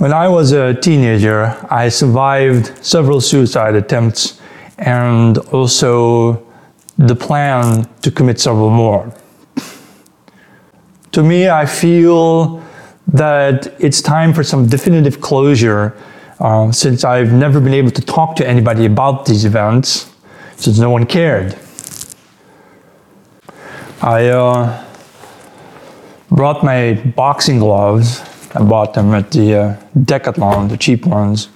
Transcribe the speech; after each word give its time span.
When 0.00 0.14
I 0.14 0.28
was 0.28 0.52
a 0.52 0.72
teenager, 0.72 1.54
I 1.68 1.90
survived 1.90 2.72
several 2.82 3.20
suicide 3.20 3.74
attempts 3.74 4.40
and 4.78 5.36
also 5.52 6.42
the 6.96 7.14
plan 7.14 7.86
to 8.00 8.10
commit 8.10 8.40
several 8.40 8.70
more. 8.70 9.12
To 11.12 11.22
me, 11.22 11.50
I 11.50 11.66
feel 11.66 12.62
that 13.08 13.74
it's 13.78 14.00
time 14.00 14.32
for 14.32 14.42
some 14.42 14.66
definitive 14.66 15.20
closure 15.20 15.94
uh, 16.38 16.72
since 16.72 17.04
I've 17.04 17.34
never 17.34 17.60
been 17.60 17.74
able 17.74 17.90
to 17.90 18.00
talk 18.00 18.36
to 18.36 18.48
anybody 18.48 18.86
about 18.86 19.26
these 19.26 19.44
events, 19.44 20.10
since 20.56 20.78
no 20.78 20.88
one 20.88 21.04
cared. 21.04 21.58
I 24.00 24.28
uh, 24.28 24.82
brought 26.30 26.64
my 26.64 26.94
boxing 26.94 27.58
gloves 27.58 28.22
I 28.52 28.62
bought 28.62 28.94
them 28.94 29.14
at 29.14 29.30
the 29.30 29.54
uh, 29.54 29.76
Decathlon, 29.96 30.68
the 30.68 30.76
cheap 30.76 31.06
ones. 31.06 31.48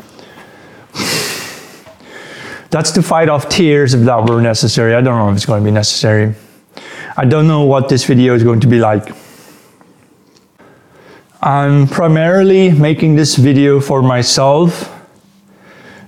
That's 2.71 2.91
to 2.93 3.03
fight 3.03 3.29
off 3.29 3.49
tears 3.49 3.95
if 3.95 4.05
that 4.05 4.29
were 4.29 4.41
necessary. 4.41 4.95
I 4.95 5.01
don't 5.01 5.17
know 5.17 5.31
if 5.31 5.37
it's 5.37 5.47
going 5.47 5.63
to 5.63 5.65
be 5.65 5.71
necessary. 5.73 6.35
I 7.17 7.25
don't 7.25 7.47
know 7.47 7.65
what 7.65 7.89
this 7.89 8.05
video 8.05 8.35
is 8.35 8.43
going 8.43 8.61
to 8.61 8.67
be 8.67 8.81
like. 8.81 9.15
I'm 11.41 11.87
primarily 11.87 12.73
making 12.73 13.17
this 13.17 13.37
video 13.37 13.79
for 13.81 14.03
myself 14.03 14.91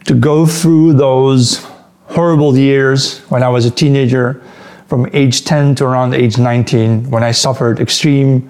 to 0.07 0.15
go 0.15 0.47
through 0.47 0.95
those 0.95 1.65
horrible 2.07 2.57
years 2.57 3.21
when 3.29 3.43
I 3.43 3.49
was 3.49 3.67
a 3.67 3.71
teenager 3.71 4.43
from 4.87 5.09
age 5.13 5.45
10 5.45 5.75
to 5.77 5.85
around 5.85 6.15
age 6.15 6.39
19 6.39 7.11
when 7.11 7.23
I 7.23 7.33
suffered 7.33 7.81
extreme 7.81 8.49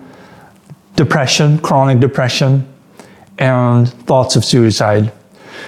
depression, 0.97 1.59
chronic 1.59 2.01
depression, 2.01 2.67
and 3.39 3.89
thoughts 4.07 4.37
of 4.37 4.45
suicide. 4.45 5.13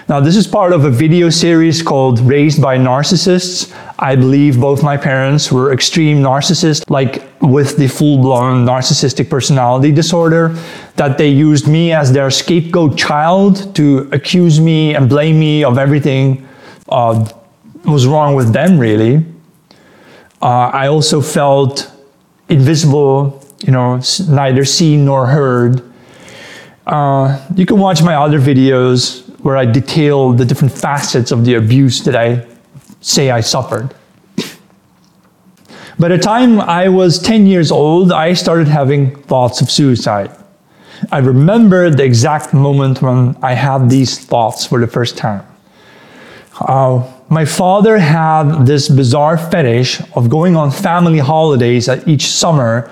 Now, 0.09 0.21
this 0.21 0.37
is 0.37 0.47
part 0.47 0.73
of 0.73 0.85
a 0.85 0.91
video 0.91 1.29
series 1.29 1.83
called 1.83 2.21
Raised 2.21 2.63
by 2.63 2.79
Narcissists. 2.79 3.75
I 3.99 4.17
believe 4.17 4.59
both 4.59 4.83
my 4.83 4.97
parents 4.97 5.53
were 5.53 5.73
extreme 5.73 6.23
narcissists, 6.23 6.89
like 6.89 7.29
with 7.43 7.77
the 7.77 7.89
full 7.89 8.19
blown 8.19 8.65
narcissistic 8.65 9.29
personality 9.29 9.93
disorder, 9.93 10.57
that 10.97 11.19
they 11.19 11.29
used 11.29 11.69
me 11.69 11.93
as 11.93 12.13
their 12.13 12.31
scapegoat 12.31 12.97
child 12.97 13.75
to 13.77 14.09
accuse 14.13 14.61
me 14.61 14.95
and 14.95 15.09
blame 15.09 15.39
me 15.39 15.65
of 15.65 15.79
everything 15.79 16.47
uh, 16.89 17.29
was 17.85 18.07
wrong 18.07 18.35
with 18.35 18.53
them, 18.53 18.79
really. 18.79 19.25
Uh, 20.41 20.71
I 20.73 20.87
also 20.87 21.21
felt 21.21 21.91
invisible 22.49 23.45
you 23.61 23.73
know, 23.73 24.01
neither 24.29 24.65
seen 24.65 25.05
nor 25.05 25.27
heard. 25.27 25.83
Uh, 26.87 27.45
you 27.55 27.67
can 27.67 27.79
watch 27.79 28.03
my 28.03 28.15
other 28.15 28.41
videos 28.41 29.29
where 29.41 29.57
I 29.57 29.65
detail 29.65 30.33
the 30.33 30.45
different 30.45 30.73
facets 30.73 31.31
of 31.31 31.45
the 31.45 31.55
abuse 31.55 32.03
that 32.05 32.17
I 32.17 32.47
say 33.01 33.31
I 33.31 33.41
suffered. 33.41 33.95
By 35.99 36.09
the 36.09 36.19
time 36.19 36.61
I 36.61 36.89
was 36.89 37.19
10 37.19 37.47
years 37.47 37.73
old, 37.73 38.13
I 38.13 38.33
started 38.33 38.69
having 38.69 39.17
thoughts 39.23 39.61
of 39.61 39.71
suicide. 39.71 40.31
I 41.11 41.19
remember 41.19 41.91
the 41.91 42.05
exact 42.05 42.55
moment 42.55 43.03
when 43.03 43.37
I 43.43 43.55
had 43.55 43.91
these 43.91 44.19
thoughts 44.19 44.65
for 44.65 44.81
the 44.81 44.87
first 44.87 45.17
time. 45.17 45.45
Uh, 46.61 47.07
my 47.29 47.45
father 47.45 47.99
had 47.99 48.65
this 48.65 48.89
bizarre 48.89 49.37
fetish 49.37 50.01
of 50.15 50.29
going 50.31 50.57
on 50.57 50.71
family 50.71 51.19
holidays 51.19 51.89
at 51.89 52.09
each 52.09 52.27
summer 52.27 52.91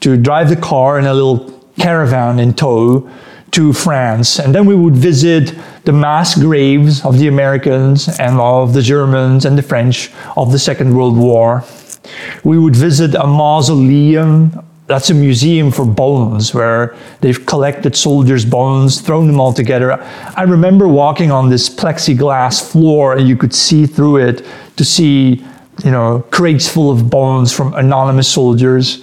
to 0.00 0.16
drive 0.16 0.48
the 0.48 0.56
car 0.56 0.98
in 0.98 1.06
a 1.06 1.14
little 1.14 1.52
caravan 1.78 2.38
in 2.38 2.54
tow 2.54 3.08
to 3.52 3.72
France. 3.72 4.38
And 4.38 4.54
then 4.54 4.66
we 4.66 4.74
would 4.74 4.96
visit 4.96 5.54
the 5.84 5.92
mass 5.92 6.34
graves 6.34 7.04
of 7.04 7.18
the 7.18 7.28
Americans 7.28 8.08
and 8.18 8.38
of 8.40 8.74
the 8.74 8.82
Germans 8.82 9.44
and 9.44 9.56
the 9.56 9.62
French 9.62 10.10
of 10.36 10.52
the 10.52 10.58
Second 10.58 10.94
World 10.96 11.16
War. 11.16 11.64
We 12.44 12.58
would 12.58 12.76
visit 12.76 13.14
a 13.14 13.26
mausoleum. 13.26 14.62
That's 14.88 15.10
a 15.10 15.14
museum 15.14 15.72
for 15.72 15.84
bones 15.84 16.54
where 16.54 16.96
they've 17.20 17.44
collected 17.46 17.96
soldiers' 17.96 18.44
bones, 18.44 19.00
thrown 19.00 19.26
them 19.26 19.40
all 19.40 19.52
together. 19.52 19.92
I 20.36 20.42
remember 20.42 20.86
walking 20.86 21.32
on 21.32 21.48
this 21.48 21.68
plexiglass 21.68 22.70
floor 22.70 23.16
and 23.16 23.26
you 23.26 23.36
could 23.36 23.54
see 23.54 23.86
through 23.86 24.18
it 24.18 24.46
to 24.76 24.84
see, 24.84 25.44
you 25.84 25.90
know, 25.90 26.24
crates 26.30 26.68
full 26.68 26.90
of 26.90 27.10
bones 27.10 27.52
from 27.52 27.74
anonymous 27.74 28.28
soldiers. 28.28 29.02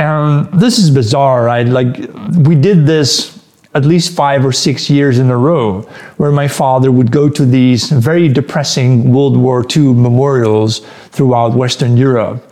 And 0.00 0.48
this 0.58 0.78
is 0.78 0.90
bizarre, 0.90 1.44
right? 1.44 1.66
Like, 1.66 1.94
we 2.34 2.54
did 2.54 2.86
this 2.86 3.38
at 3.74 3.84
least 3.84 4.16
five 4.16 4.46
or 4.46 4.50
six 4.50 4.88
years 4.88 5.18
in 5.18 5.28
a 5.28 5.36
row, 5.36 5.82
where 6.16 6.32
my 6.32 6.48
father 6.48 6.90
would 6.90 7.12
go 7.12 7.28
to 7.28 7.44
these 7.44 7.90
very 7.90 8.26
depressing 8.26 9.12
World 9.12 9.36
War 9.36 9.62
II 9.76 9.92
memorials 9.92 10.78
throughout 11.10 11.52
Western 11.52 11.98
Europe, 11.98 12.42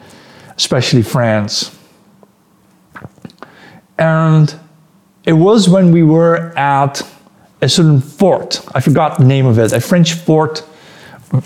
especially 0.59 1.00
France. 1.00 1.75
And 3.98 4.54
it 5.25 5.32
was 5.32 5.70
when 5.70 5.91
we 5.91 6.03
were 6.03 6.53
at 6.54 7.00
a 7.62 7.69
certain 7.70 8.03
fort, 8.03 8.60
I 8.75 8.80
forgot 8.80 9.16
the 9.16 9.25
name 9.25 9.47
of 9.47 9.59
it, 9.59 9.72
a 9.72 9.80
French 9.80 10.12
fort. 10.12 10.62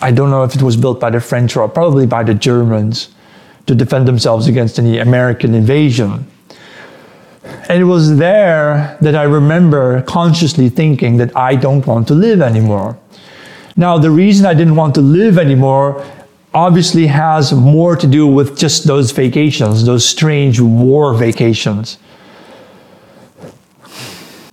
I 0.00 0.10
don't 0.10 0.30
know 0.30 0.42
if 0.42 0.56
it 0.56 0.62
was 0.62 0.76
built 0.76 0.98
by 0.98 1.10
the 1.10 1.20
French 1.20 1.56
or 1.56 1.68
probably 1.68 2.06
by 2.06 2.24
the 2.24 2.34
Germans 2.34 3.11
to 3.66 3.74
defend 3.74 4.08
themselves 4.08 4.46
against 4.46 4.78
any 4.78 4.98
American 4.98 5.54
invasion. 5.54 6.26
And 7.68 7.80
it 7.80 7.84
was 7.84 8.16
there 8.16 8.96
that 9.00 9.14
I 9.14 9.24
remember 9.24 10.02
consciously 10.02 10.68
thinking 10.68 11.16
that 11.18 11.36
I 11.36 11.54
don't 11.54 11.86
want 11.86 12.08
to 12.08 12.14
live 12.14 12.42
anymore. 12.42 12.98
Now, 13.76 13.98
the 13.98 14.10
reason 14.10 14.46
I 14.46 14.54
didn't 14.54 14.76
want 14.76 14.94
to 14.96 15.00
live 15.00 15.38
anymore 15.38 16.04
obviously 16.54 17.06
has 17.06 17.52
more 17.52 17.96
to 17.96 18.06
do 18.06 18.26
with 18.26 18.58
just 18.58 18.84
those 18.86 19.10
vacations, 19.10 19.84
those 19.84 20.04
strange 20.04 20.60
war 20.60 21.14
vacations. 21.14 21.98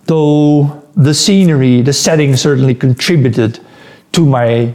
Though 0.04 0.82
the 0.96 1.14
scenery, 1.14 1.82
the 1.82 1.92
setting 1.92 2.36
certainly 2.36 2.74
contributed 2.74 3.60
to 4.12 4.26
my, 4.26 4.74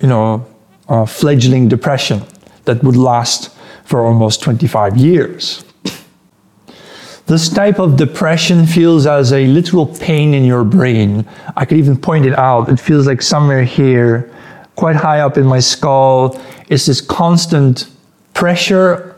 you 0.00 0.08
know, 0.08 0.46
uh, 0.88 1.06
fledgling 1.06 1.68
depression 1.68 2.22
that 2.64 2.82
would 2.82 2.96
last 2.96 3.54
for 3.84 4.04
almost 4.04 4.42
25 4.42 4.96
years. 4.96 5.64
This 7.26 7.48
type 7.48 7.78
of 7.78 7.96
depression 7.96 8.66
feels 8.66 9.06
as 9.06 9.32
a 9.32 9.46
literal 9.46 9.86
pain 9.86 10.34
in 10.34 10.44
your 10.44 10.64
brain. 10.64 11.26
I 11.56 11.64
could 11.64 11.78
even 11.78 11.96
point 11.96 12.26
it 12.26 12.36
out. 12.36 12.68
It 12.68 12.80
feels 12.80 13.06
like 13.06 13.22
somewhere 13.22 13.62
here, 13.62 14.30
quite 14.74 14.96
high 14.96 15.20
up 15.20 15.38
in 15.38 15.46
my 15.46 15.60
skull, 15.60 16.38
is 16.68 16.86
this 16.86 17.00
constant 17.00 17.88
pressure, 18.34 19.16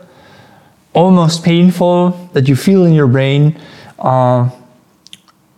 almost 0.93 1.43
painful, 1.43 2.11
that 2.33 2.47
you 2.47 2.55
feel 2.55 2.85
in 2.85 2.93
your 2.93 3.07
brain. 3.07 3.59
Uh, 3.97 4.49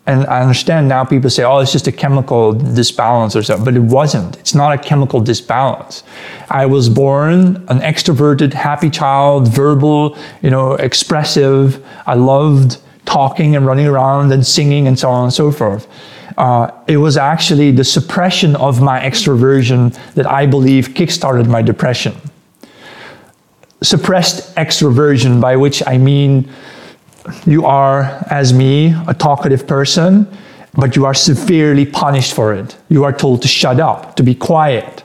and 0.07 0.25
I 0.27 0.41
understand 0.41 0.87
now 0.87 1.03
people 1.03 1.29
say, 1.29 1.43
oh, 1.43 1.59
it's 1.59 1.73
just 1.73 1.85
a 1.85 1.91
chemical 1.91 2.53
disbalance 2.53 3.35
or 3.35 3.43
something, 3.43 3.65
but 3.65 3.75
it 3.75 3.81
wasn't. 3.81 4.37
It's 4.37 4.55
not 4.55 4.73
a 4.73 4.77
chemical 4.77 5.19
disbalance. 5.19 6.03
I 6.49 6.65
was 6.65 6.87
born 6.87 7.57
an 7.67 7.79
extroverted, 7.79 8.53
happy 8.53 8.89
child, 8.89 9.49
verbal, 9.49 10.17
you 10.41 10.49
know, 10.49 10.75
expressive. 10.75 11.85
I 12.07 12.13
loved 12.15 12.77
talking 13.05 13.57
and 13.57 13.65
running 13.65 13.85
around 13.85 14.31
and 14.31 14.47
singing 14.47 14.87
and 14.87 14.97
so 14.97 15.09
on 15.09 15.25
and 15.25 15.33
so 15.33 15.51
forth. 15.51 15.87
Uh, 16.37 16.71
it 16.87 16.97
was 16.97 17.17
actually 17.17 17.71
the 17.71 17.83
suppression 17.83 18.55
of 18.55 18.81
my 18.81 19.01
extroversion 19.01 19.93
that 20.13 20.25
I 20.25 20.45
believe 20.45 20.89
kickstarted 20.89 21.47
my 21.47 21.61
depression. 21.61 22.15
Suppressed 23.81 24.55
extroversion, 24.55 25.41
by 25.41 25.57
which 25.57 25.85
I 25.85 25.97
mean 25.97 26.49
you 27.45 27.65
are, 27.65 28.23
as 28.29 28.53
me, 28.53 28.93
a 29.07 29.13
talkative 29.13 29.67
person, 29.67 30.27
but 30.73 30.95
you 30.95 31.05
are 31.05 31.13
severely 31.13 31.85
punished 31.85 32.33
for 32.33 32.53
it. 32.53 32.77
You 32.89 33.03
are 33.03 33.13
told 33.13 33.41
to 33.41 33.47
shut 33.47 33.79
up, 33.79 34.15
to 34.15 34.23
be 34.23 34.35
quiet. 34.35 35.03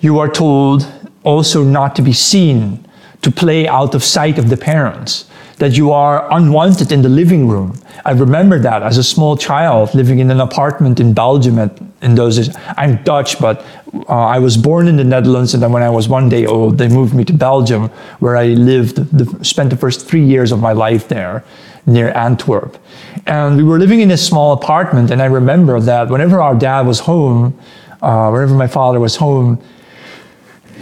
You 0.00 0.18
are 0.18 0.28
told 0.28 0.86
also 1.22 1.62
not 1.64 1.96
to 1.96 2.02
be 2.02 2.12
seen, 2.12 2.86
to 3.22 3.30
play 3.30 3.68
out 3.68 3.94
of 3.94 4.02
sight 4.02 4.38
of 4.38 4.48
the 4.48 4.56
parents, 4.56 5.29
that 5.60 5.76
you 5.76 5.92
are 5.92 6.26
unwanted 6.32 6.90
in 6.90 7.02
the 7.02 7.08
living 7.08 7.46
room. 7.46 7.78
I 8.06 8.12
remember 8.12 8.58
that 8.60 8.82
as 8.82 8.96
a 8.96 9.04
small 9.04 9.36
child 9.36 9.94
living 9.94 10.18
in 10.18 10.30
an 10.30 10.40
apartment 10.40 10.98
in 11.00 11.12
Belgium 11.12 11.58
at, 11.58 11.78
in 12.00 12.14
those 12.14 12.38
days. 12.38 12.56
I'm 12.78 13.02
Dutch, 13.04 13.38
but 13.38 13.62
uh, 14.08 14.36
I 14.36 14.38
was 14.38 14.56
born 14.56 14.88
in 14.88 14.96
the 14.96 15.04
Netherlands, 15.04 15.52
and 15.52 15.62
then 15.62 15.70
when 15.70 15.82
I 15.82 15.90
was 15.90 16.08
one 16.08 16.30
day 16.30 16.46
old, 16.46 16.78
they 16.78 16.88
moved 16.88 17.14
me 17.14 17.24
to 17.26 17.34
Belgium, 17.34 17.90
where 18.20 18.38
I 18.38 18.46
lived, 18.46 18.96
the, 18.96 19.44
spent 19.44 19.68
the 19.68 19.76
first 19.76 20.08
three 20.08 20.24
years 20.24 20.50
of 20.50 20.60
my 20.60 20.72
life 20.72 21.08
there, 21.08 21.44
near 21.84 22.10
Antwerp. 22.16 22.78
And 23.26 23.58
we 23.58 23.62
were 23.62 23.78
living 23.78 24.00
in 24.00 24.10
a 24.12 24.16
small 24.16 24.54
apartment, 24.54 25.10
and 25.10 25.20
I 25.20 25.26
remember 25.26 25.78
that 25.80 26.08
whenever 26.08 26.40
our 26.40 26.54
dad 26.54 26.86
was 26.86 27.00
home, 27.00 27.58
uh, 28.00 28.30
whenever 28.30 28.54
my 28.54 28.66
father 28.66 28.98
was 28.98 29.16
home, 29.16 29.62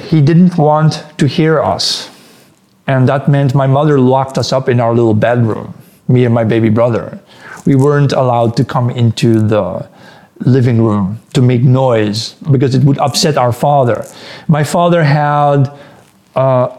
he 0.09 0.21
didn't 0.21 0.57
want 0.57 1.05
to 1.19 1.27
hear 1.27 1.61
us. 1.61 2.11
And 2.89 3.07
that 3.09 3.29
meant 3.29 3.55
my 3.55 3.67
mother 3.67 4.01
locked 4.01 4.39
us 4.39 4.51
up 4.51 4.69
in 4.69 4.81
our 4.81 4.95
little 4.95 5.15
bedroom, 5.15 5.75
me 6.09 6.25
and 6.25 6.35
my 6.35 6.45
baby 6.45 6.71
brother. 6.71 7.21
we 7.67 7.75
weren't 7.75 8.13
allowed 8.13 8.57
to 8.57 8.65
come 8.65 8.89
into 8.89 9.47
the 9.47 9.87
living 10.41 10.81
room 10.81 11.21
to 11.35 11.43
make 11.43 11.63
noise 11.63 12.33
because 12.51 12.75
it 12.75 12.83
would 12.85 12.97
upset 12.99 13.37
our 13.37 13.53
father. 13.53 14.07
My 14.47 14.65
father 14.65 15.05
had, 15.05 15.71
uh, 16.35 16.75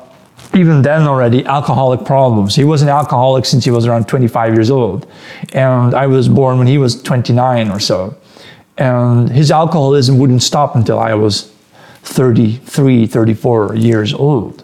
even 0.55 0.81
then 0.81 1.03
already, 1.03 1.45
alcoholic 1.45 2.05
problems. 2.05 2.55
He 2.55 2.63
was 2.63 2.81
an 2.81 2.89
alcoholic 2.89 3.45
since 3.45 3.63
he 3.65 3.71
was 3.71 3.85
around 3.85 4.07
25 4.07 4.55
years 4.55 4.71
old. 4.71 5.05
And 5.53 5.93
I 5.93 6.07
was 6.07 6.27
born 6.27 6.57
when 6.57 6.65
he 6.65 6.79
was 6.79 6.99
29 7.03 7.69
or 7.69 7.79
so. 7.79 8.15
And 8.77 9.29
his 9.29 9.51
alcoholism 9.51 10.17
wouldn't 10.17 10.41
stop 10.41 10.75
until 10.75 10.97
I 10.97 11.13
was 11.13 11.51
33, 12.01 13.05
34 13.05 13.75
years 13.75 14.11
old. 14.13 14.63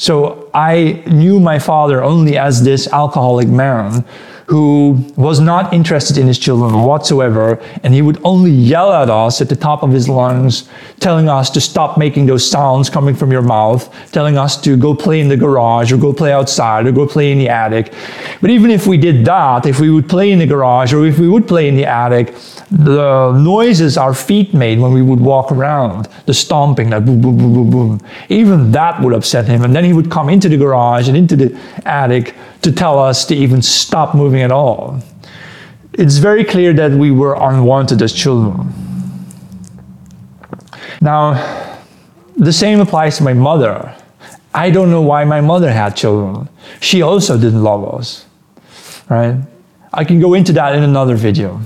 So 0.00 0.48
I 0.54 1.02
knew 1.06 1.38
my 1.40 1.58
father 1.58 2.02
only 2.02 2.38
as 2.38 2.62
this 2.64 2.88
alcoholic 2.88 3.48
man 3.48 4.02
who 4.50 4.98
was 5.14 5.38
not 5.38 5.72
interested 5.72 6.18
in 6.18 6.26
his 6.26 6.36
children 6.36 6.82
whatsoever, 6.82 7.62
and 7.84 7.94
he 7.94 8.02
would 8.02 8.20
only 8.24 8.50
yell 8.50 8.92
at 8.92 9.08
us 9.08 9.40
at 9.40 9.48
the 9.48 9.54
top 9.54 9.84
of 9.84 9.92
his 9.92 10.08
lungs, 10.08 10.68
telling 10.98 11.28
us 11.28 11.50
to 11.50 11.60
stop 11.60 11.96
making 11.96 12.26
those 12.26 12.50
sounds 12.50 12.90
coming 12.90 13.14
from 13.14 13.30
your 13.30 13.42
mouth, 13.42 13.88
telling 14.10 14.36
us 14.36 14.60
to 14.60 14.76
go 14.76 14.92
play 14.92 15.20
in 15.20 15.28
the 15.28 15.36
garage 15.36 15.92
or 15.92 15.96
go 15.96 16.12
play 16.12 16.32
outside 16.32 16.84
or 16.84 16.90
go 16.90 17.06
play 17.06 17.30
in 17.30 17.38
the 17.38 17.48
attic. 17.48 17.94
But 18.40 18.50
even 18.50 18.72
if 18.72 18.88
we 18.88 18.98
did 18.98 19.24
that, 19.24 19.66
if 19.66 19.78
we 19.78 19.88
would 19.88 20.08
play 20.08 20.32
in 20.32 20.40
the 20.40 20.48
garage 20.48 20.92
or 20.92 21.06
if 21.06 21.20
we 21.20 21.28
would 21.28 21.46
play 21.46 21.68
in 21.68 21.76
the 21.76 21.86
attic, 21.86 22.34
the 22.72 23.30
noises 23.38 23.96
our 23.96 24.14
feet 24.14 24.52
made 24.52 24.80
when 24.80 24.92
we 24.92 25.00
would 25.00 25.20
walk 25.20 25.52
around, 25.52 26.08
the 26.26 26.34
stomping, 26.34 26.90
that 26.90 27.04
boom, 27.04 27.20
boom, 27.20 27.36
boom, 27.36 27.54
boom, 27.54 27.70
boom, 27.70 28.00
even 28.28 28.72
that 28.72 29.00
would 29.00 29.14
upset 29.14 29.46
him. 29.46 29.62
And 29.62 29.76
then 29.76 29.84
he 29.84 29.92
would 29.92 30.10
come 30.10 30.28
into 30.28 30.48
the 30.48 30.56
garage 30.56 31.06
and 31.06 31.16
into 31.16 31.36
the 31.36 31.56
attic 31.84 32.34
to 32.62 32.70
tell 32.70 32.98
us 32.98 33.24
to 33.24 33.34
even 33.34 33.62
stop 33.62 34.14
moving 34.14 34.39
at 34.42 34.52
all. 34.52 35.00
It's 35.92 36.18
very 36.18 36.44
clear 36.44 36.72
that 36.74 36.92
we 36.92 37.10
were 37.10 37.34
unwanted 37.34 38.00
as 38.02 38.12
children. 38.12 38.72
Now, 41.00 41.78
the 42.36 42.52
same 42.52 42.80
applies 42.80 43.16
to 43.18 43.22
my 43.22 43.32
mother. 43.32 43.94
I 44.54 44.70
don't 44.70 44.90
know 44.90 45.02
why 45.02 45.24
my 45.24 45.40
mother 45.40 45.70
had 45.70 45.96
children. 45.96 46.48
She 46.80 47.02
also 47.02 47.38
didn't 47.38 47.62
love 47.62 47.94
us, 47.94 48.26
right? 49.08 49.36
I 49.92 50.04
can 50.04 50.20
go 50.20 50.34
into 50.34 50.52
that 50.54 50.74
in 50.74 50.82
another 50.82 51.16
video. 51.16 51.60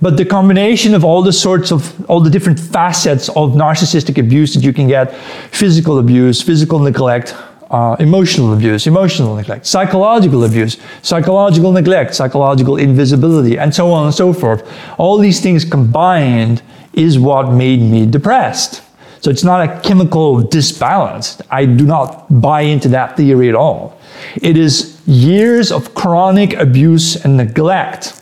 But 0.00 0.16
the 0.16 0.24
combination 0.24 0.94
of 0.94 1.04
all 1.04 1.22
the 1.22 1.32
sorts 1.32 1.72
of, 1.72 2.08
all 2.08 2.20
the 2.20 2.30
different 2.30 2.60
facets 2.60 3.28
of 3.30 3.52
narcissistic 3.52 4.16
abuse 4.16 4.54
that 4.54 4.62
you 4.62 4.72
can 4.72 4.86
get 4.86 5.14
physical 5.50 5.98
abuse, 5.98 6.40
physical 6.40 6.78
neglect, 6.78 7.34
uh, 7.70 7.96
emotional 7.98 8.54
abuse, 8.54 8.86
emotional 8.86 9.36
neglect, 9.36 9.66
psychological 9.66 10.44
abuse, 10.44 10.78
psychological 11.02 11.72
neglect, 11.72 12.14
psychological 12.14 12.76
invisibility, 12.76 13.58
and 13.58 13.74
so 13.74 13.92
on 13.92 14.06
and 14.06 14.14
so 14.14 14.32
forth. 14.32 14.66
All 14.98 15.18
these 15.18 15.40
things 15.40 15.64
combined 15.64 16.62
is 16.94 17.18
what 17.18 17.52
made 17.52 17.80
me 17.80 18.06
depressed. 18.06 18.82
So 19.20 19.30
it's 19.30 19.44
not 19.44 19.68
a 19.68 19.80
chemical 19.80 20.40
disbalance. 20.40 21.40
I 21.50 21.64
do 21.64 21.84
not 21.84 22.40
buy 22.40 22.62
into 22.62 22.88
that 22.90 23.16
theory 23.16 23.48
at 23.48 23.54
all. 23.54 23.98
It 24.40 24.56
is 24.56 25.00
years 25.06 25.72
of 25.72 25.94
chronic 25.94 26.54
abuse 26.54 27.16
and 27.24 27.36
neglect 27.36 28.14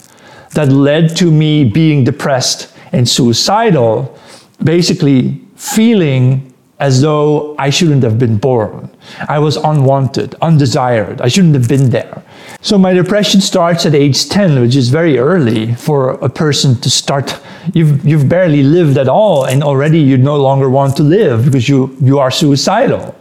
that 0.52 0.69
led 0.69 1.14
to 1.16 1.31
me 1.31 1.64
being 1.64 2.04
depressed 2.04 2.72
and 2.93 3.08
suicidal, 3.08 4.19
basically 4.64 5.40
feeling 5.54 6.52
as 6.78 7.02
though 7.02 7.54
I 7.58 7.70
shouldn't 7.70 8.02
have 8.02 8.19
been 8.19 8.38
born. 8.38 8.90
I 9.29 9.38
was 9.38 9.56
unwanted, 9.56 10.35
undesired. 10.43 11.20
I 11.20 11.29
shouldn't 11.29 11.55
have 11.55 11.69
been 11.69 11.91
there. 11.91 12.23
So 12.61 12.79
my 12.79 12.93
depression 12.93 13.41
starts 13.41 13.87
at 13.87 13.94
age 13.94 14.29
10, 14.29 14.61
which 14.61 14.76
is 14.76 14.88
very 14.88 15.19
early 15.19 15.75
for 15.75 16.11
a 16.11 16.29
person 16.29 16.81
to 16.81 16.91
start. 16.91 17.38
You've, 17.75 18.05
you've 18.05 18.29
barely 18.29 18.62
lived 18.62 18.99
at 18.99 19.08
all, 19.08 19.44
and 19.44 19.62
already 19.62 20.00
you 20.00 20.17
no 20.17 20.37
longer 20.37 20.69
want 20.69 20.97
to 20.97 21.03
live 21.03 21.44
because 21.44 21.69
you, 21.69 21.97
you 22.00 22.19
are 22.19 22.31
suicidal. 22.31 23.14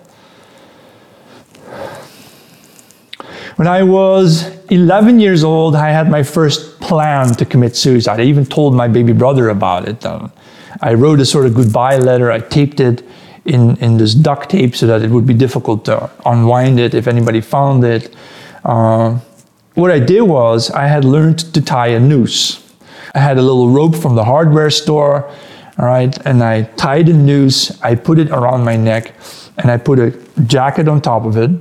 When 3.55 3.67
I 3.69 3.83
was 3.83 4.49
11 4.69 5.19
years 5.19 5.43
old, 5.43 5.75
I 5.75 5.89
had 5.89 6.09
my 6.09 6.23
first 6.23 6.79
plan 6.81 7.33
to 7.35 7.45
commit 7.45 7.75
suicide. 7.75 8.19
I 8.19 8.23
even 8.23 8.45
told 8.45 8.75
my 8.75 8.87
baby 8.87 9.13
brother 9.13 9.49
about 9.49 9.87
it. 9.87 10.05
Um, 10.05 10.31
I 10.81 10.93
wrote 10.93 11.21
a 11.21 11.25
sort 11.25 11.45
of 11.45 11.53
goodbye 11.53 11.97
letter. 11.97 12.31
I 12.31 12.39
taped 12.39 12.81
it 12.81 13.01
in, 13.45 13.77
in 13.77 13.97
this 13.97 14.13
duct 14.13 14.49
tape 14.49 14.75
so 14.75 14.87
that 14.87 15.01
it 15.01 15.09
would 15.09 15.25
be 15.25 15.33
difficult 15.33 15.85
to 15.85 16.09
unwind 16.25 16.79
it 16.79 16.93
if 16.93 17.07
anybody 17.07 17.41
found 17.41 17.83
it. 17.83 18.15
Uh, 18.63 19.19
what 19.75 19.91
I 19.91 19.99
did 19.99 20.21
was 20.21 20.71
I 20.71 20.87
had 20.87 21.05
learned 21.05 21.39
to 21.53 21.61
tie 21.61 21.87
a 21.87 21.99
noose. 21.99 22.61
I 23.13 23.19
had 23.19 23.37
a 23.37 23.41
little 23.41 23.69
rope 23.69 23.95
from 23.95 24.15
the 24.15 24.23
hardware 24.23 24.69
store, 24.69 25.29
all 25.77 25.85
right, 25.85 26.17
and 26.25 26.43
I 26.43 26.63
tied 26.63 27.09
a 27.09 27.13
noose, 27.13 27.81
I 27.81 27.95
put 27.95 28.17
it 28.19 28.29
around 28.29 28.63
my 28.63 28.75
neck, 28.75 29.13
and 29.57 29.69
I 29.69 29.77
put 29.77 29.99
a 29.99 30.11
jacket 30.47 30.87
on 30.87 31.01
top 31.01 31.25
of 31.25 31.37
it. 31.37 31.51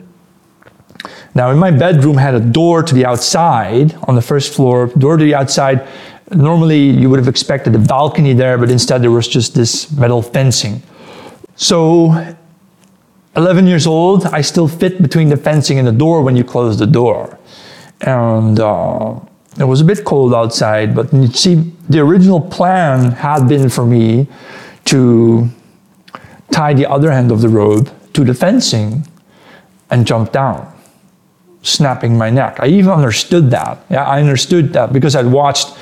Now, 1.34 1.50
in 1.50 1.58
my 1.58 1.72
bedroom 1.72 2.16
had 2.16 2.34
a 2.34 2.40
door 2.40 2.82
to 2.82 2.94
the 2.94 3.04
outside 3.04 3.94
on 4.04 4.14
the 4.14 4.22
first 4.22 4.54
floor, 4.54 4.86
door 4.86 5.16
to 5.16 5.24
the 5.24 5.34
outside. 5.34 5.86
Normally, 6.30 6.78
you 6.78 7.10
would 7.10 7.18
have 7.18 7.28
expected 7.28 7.74
a 7.74 7.78
balcony 7.78 8.32
there, 8.32 8.56
but 8.56 8.70
instead 8.70 9.02
there 9.02 9.10
was 9.10 9.26
just 9.26 9.54
this 9.54 9.90
metal 9.92 10.22
fencing. 10.22 10.80
So, 11.56 12.34
11 13.36 13.66
years 13.66 13.86
old, 13.86 14.26
I 14.26 14.40
still 14.40 14.68
fit 14.68 15.02
between 15.02 15.28
the 15.28 15.36
fencing 15.36 15.78
and 15.78 15.86
the 15.86 15.92
door 15.92 16.22
when 16.22 16.36
you 16.36 16.44
close 16.44 16.78
the 16.78 16.86
door. 16.86 17.38
And 18.00 18.60
uh, 18.60 19.18
it 19.58 19.64
was 19.64 19.80
a 19.80 19.84
bit 19.84 20.04
cold 20.04 20.34
outside, 20.34 20.94
but 20.94 21.12
you 21.12 21.28
see, 21.28 21.72
the 21.88 22.00
original 22.00 22.40
plan 22.40 23.12
had 23.12 23.48
been 23.48 23.68
for 23.68 23.86
me 23.86 24.28
to 24.86 25.48
tie 26.50 26.74
the 26.74 26.88
other 26.88 27.10
end 27.10 27.30
of 27.30 27.40
the 27.40 27.48
rope 27.48 27.88
to 28.12 28.24
the 28.24 28.34
fencing 28.34 29.06
and 29.90 30.06
jump 30.06 30.32
down, 30.32 30.72
snapping 31.62 32.16
my 32.18 32.30
neck. 32.30 32.58
I 32.60 32.66
even 32.66 32.90
understood 32.90 33.50
that. 33.50 33.84
Yeah, 33.90 34.04
I 34.04 34.20
understood 34.20 34.72
that 34.72 34.92
because 34.92 35.14
I'd 35.14 35.26
watched 35.26 35.76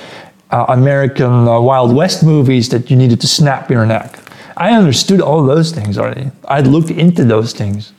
uh, 0.50 0.66
American 0.68 1.48
uh, 1.48 1.60
Wild 1.60 1.94
West 1.94 2.22
movies 2.22 2.68
that 2.70 2.90
you 2.90 2.96
needed 2.96 3.20
to 3.20 3.26
snap 3.26 3.70
your 3.70 3.86
neck. 3.86 4.21
I 4.56 4.72
understood 4.74 5.20
all 5.20 5.44
those 5.44 5.72
things 5.72 5.98
already. 5.98 6.30
I'd 6.46 6.66
looked 6.66 6.90
into 6.90 7.24
those 7.24 7.52
things. 7.52 7.92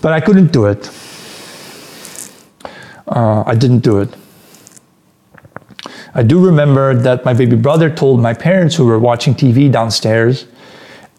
But 0.00 0.12
I 0.12 0.20
couldn't 0.20 0.52
do 0.52 0.66
it. 0.66 0.90
Uh, 3.06 3.42
I 3.46 3.54
didn't 3.54 3.80
do 3.80 3.98
it. 3.98 4.14
I 6.14 6.22
do 6.22 6.44
remember 6.44 6.94
that 6.94 7.24
my 7.24 7.34
baby 7.34 7.56
brother 7.56 7.90
told 7.90 8.20
my 8.20 8.34
parents 8.34 8.74
who 8.74 8.86
were 8.86 8.98
watching 8.98 9.34
TV 9.34 9.70
downstairs, 9.70 10.46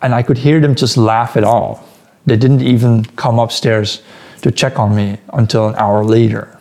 and 0.02 0.14
I 0.14 0.24
could 0.24 0.38
hear 0.38 0.60
them 0.60 0.76
just 0.76 0.98
laugh 0.98 1.38
it 1.38 1.44
off. 1.44 1.88
They 2.26 2.38
didn't 2.38 2.62
even 2.62 3.06
come 3.06 3.40
upstairs 3.40 4.02
to 4.42 4.52
check 4.52 4.80
on 4.80 4.96
me 4.96 5.18
until 5.34 5.68
an 5.68 5.76
hour 5.76 6.04
later. 6.04 6.58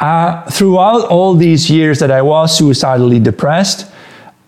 Uh, 0.00 0.42
throughout 0.50 1.04
all 1.08 1.34
these 1.34 1.70
years 1.70 1.98
that 1.98 2.10
I 2.10 2.22
was 2.22 2.56
suicidally 2.56 3.20
depressed, 3.20 3.86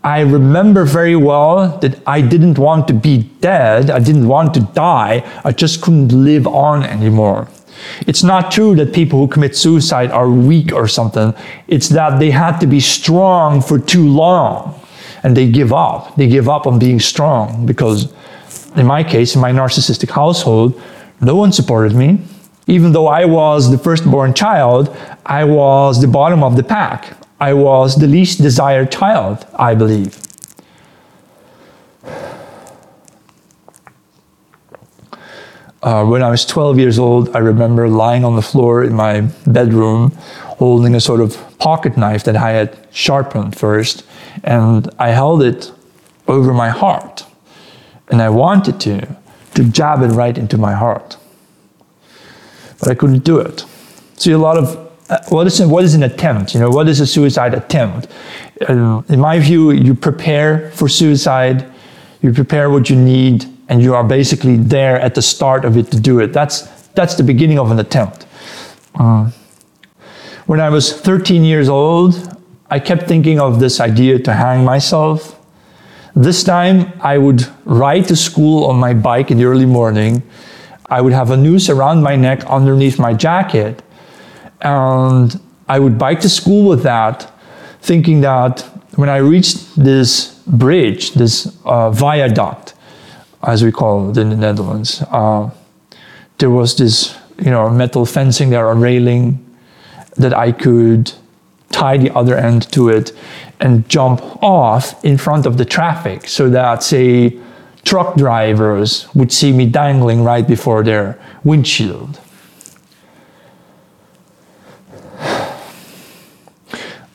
I 0.03 0.21
remember 0.21 0.85
very 0.87 1.15
well 1.15 1.79
that 1.79 2.01
I 2.07 2.23
didn't 2.23 2.59
want 2.59 2.89
to 2.89 2.95
be 2.95 3.31
dead. 3.41 3.91
I 3.91 4.01
didn't 4.01 4.27
want 4.27 4.55
to 4.55 4.61
die. 4.61 5.23
I 5.45 5.53
just 5.53 5.83
couldn't 5.83 6.09
live 6.09 6.47
on 6.47 6.83
anymore. 6.83 7.49
It's 8.07 8.23
not 8.23 8.51
true 8.51 8.75
that 8.77 8.95
people 8.95 9.19
who 9.19 9.29
commit 9.29 9.55
suicide 9.55 10.11
are 10.11 10.29
weak 10.29 10.73
or 10.73 10.89
something. 10.89 11.35
It's 11.69 11.89
that 11.91 12.19
they 12.19 12.31
had 12.31 12.59
to 12.61 12.67
be 12.67 12.81
strong 12.81 13.61
for 13.61 13.79
too 13.79 14.09
long 14.09 14.81
and 15.23 15.37
they 15.37 15.51
give 15.51 15.73
up. 15.73 16.17
They 16.17 16.29
give 16.29 16.49
up 16.49 16.67
on 16.67 16.79
being 16.79 16.99
strong 16.99 17.67
because, 17.67 18.13
in 18.75 18.87
my 18.87 19.05
case, 19.05 19.35
in 19.35 19.41
my 19.41 19.53
narcissistic 19.53 20.11
household, 20.11 20.81
no 21.21 21.37
one 21.37 21.53
supported 21.53 21.95
me. 21.95 22.21
Even 22.67 22.93
though 22.93 23.09
I 23.09 23.25
was 23.25 23.71
the 23.71 23.79
firstborn 23.79 24.35
child, 24.35 24.95
I 25.27 25.45
was 25.45 26.01
the 26.01 26.07
bottom 26.07 26.43
of 26.43 26.57
the 26.57 26.63
pack. 26.63 27.17
I 27.41 27.55
was 27.55 27.97
the 27.97 28.07
least 28.07 28.41
desired 28.41 28.93
child, 28.93 29.47
I 29.55 29.75
believe. 29.75 30.17
Uh, 35.83 36.05
when 36.05 36.23
I 36.23 36.31
was 36.31 36.47
12 36.47 36.79
years 36.79 37.01
old, 37.01 37.35
I 37.35 37.41
remember 37.41 37.89
lying 37.89 38.25
on 38.25 38.37
the 38.37 38.43
floor 38.43 38.85
in 38.85 38.95
my 38.95 39.23
bedroom 39.45 40.13
holding 40.59 40.95
a 40.95 41.01
sort 41.01 41.21
of 41.21 41.37
pocket 41.59 41.97
knife 41.97 42.23
that 42.23 42.37
I 42.37 42.51
had 42.51 42.79
sharpened 42.93 43.57
first, 43.59 44.05
and 44.45 44.89
I 45.01 45.09
held 45.09 45.43
it 45.43 45.73
over 46.29 46.55
my 46.55 46.69
heart. 46.69 47.27
And 48.09 48.23
I 48.23 48.29
wanted 48.29 48.79
to, 48.83 49.17
to 49.55 49.65
jab 49.65 50.03
it 50.03 50.15
right 50.15 50.39
into 50.39 50.57
my 50.57 50.75
heart 50.75 51.17
but 52.83 52.91
I 52.91 52.95
couldn't 52.97 53.23
do 53.23 53.39
it. 53.39 53.65
See, 54.17 54.33
a 54.33 54.39
lot 54.39 54.59
of 54.59 54.77
uh, 55.09 55.19
what 55.29 55.47
is 55.47 55.65
what 55.65 55.85
is 55.85 55.95
an 55.95 56.03
attempt? 56.03 56.53
You 56.53 56.61
know, 56.61 56.69
what 56.69 56.89
is 56.89 56.99
a 56.99 57.07
suicide 57.07 57.55
attempt? 57.55 58.09
Uh, 58.69 59.03
in 59.09 59.21
my 59.21 59.39
view, 59.39 59.71
you 59.71 59.95
prepare 59.95 60.71
for 60.73 60.89
suicide, 60.89 61.65
you 62.23 62.33
prepare 62.33 62.71
what 62.71 62.91
you 62.91 62.97
need, 62.97 63.47
and 63.69 63.81
you 63.81 63.95
are 63.95 64.03
basically 64.03 64.57
there 64.57 65.01
at 65.01 65.15
the 65.15 65.23
start 65.23 65.65
of 65.65 65.77
it 65.77 65.93
to 65.93 66.01
do 66.01 66.19
it. 66.19 66.33
That's 66.33 66.63
that's 66.95 67.15
the 67.15 67.23
beginning 67.23 67.59
of 67.59 67.71
an 67.71 67.79
attempt. 67.79 68.27
Uh, 68.97 69.31
when 70.47 70.61
I 70.61 70.69
was 70.69 70.93
13 70.93 71.45
years 71.45 71.69
old, 71.69 72.37
I 72.69 72.81
kept 72.81 73.07
thinking 73.07 73.39
of 73.39 73.61
this 73.61 73.79
idea 73.81 74.19
to 74.19 74.33
hang 74.33 74.65
myself. 74.65 75.39
This 76.17 76.43
time, 76.43 76.93
I 77.01 77.17
would 77.17 77.47
ride 77.65 78.09
to 78.09 78.17
school 78.17 78.65
on 78.65 78.77
my 78.77 78.93
bike 78.93 79.31
in 79.31 79.39
the 79.39 79.45
early 79.45 79.67
morning. 79.67 80.23
I 80.93 81.01
would 81.01 81.15
have 81.15 81.31
a 81.31 81.39
noose 81.39 81.71
around 81.71 82.03
my 82.03 82.17
neck 82.17 82.45
underneath 82.45 82.99
my 82.99 83.15
jacket, 83.15 83.83
and 84.61 85.41
I 85.67 85.79
would 85.79 85.97
bike 85.97 86.21
to 86.21 86.29
school 86.29 86.69
with 86.69 86.83
that, 86.83 87.33
thinking 87.81 88.21
that 88.21 88.61
when 88.97 89.09
I 89.09 89.17
reached 89.17 89.75
this 89.75 90.35
bridge, 90.47 91.15
this 91.15 91.57
uh, 91.65 91.91
viaduct, 91.91 92.75
as 93.43 93.65
we 93.65 93.73
call 93.73 94.11
it 94.11 94.19
in 94.19 94.29
the 94.29 94.37
Netherlands, 94.37 95.03
uh, 95.11 95.49
there 96.37 96.51
was 96.51 96.77
this 96.77 97.17
you 97.39 97.51
know 97.51 97.71
metal 97.71 98.05
fencing 98.05 98.51
there, 98.51 98.69
a 98.69 98.75
railing 98.75 99.39
that 100.19 100.35
I 100.35 100.53
could 100.53 101.11
tie 101.71 101.97
the 101.97 102.15
other 102.15 102.37
end 102.37 102.71
to 102.73 102.91
it 102.91 103.13
and 103.61 103.89
jump 103.89 104.21
off 104.43 105.03
in 105.03 105.17
front 105.17 105.47
of 105.47 105.57
the 105.57 105.65
traffic 105.65 106.29
so 106.29 106.51
that 106.51 106.83
say 106.83 107.41
truck 107.85 108.17
drivers 108.17 109.13
would 109.15 109.33
see 109.33 109.53
me 109.53 109.67
dangling 109.67 110.25
right 110.25 110.47
before 110.47 110.83
their 110.83 111.21
windshield. 111.45 112.21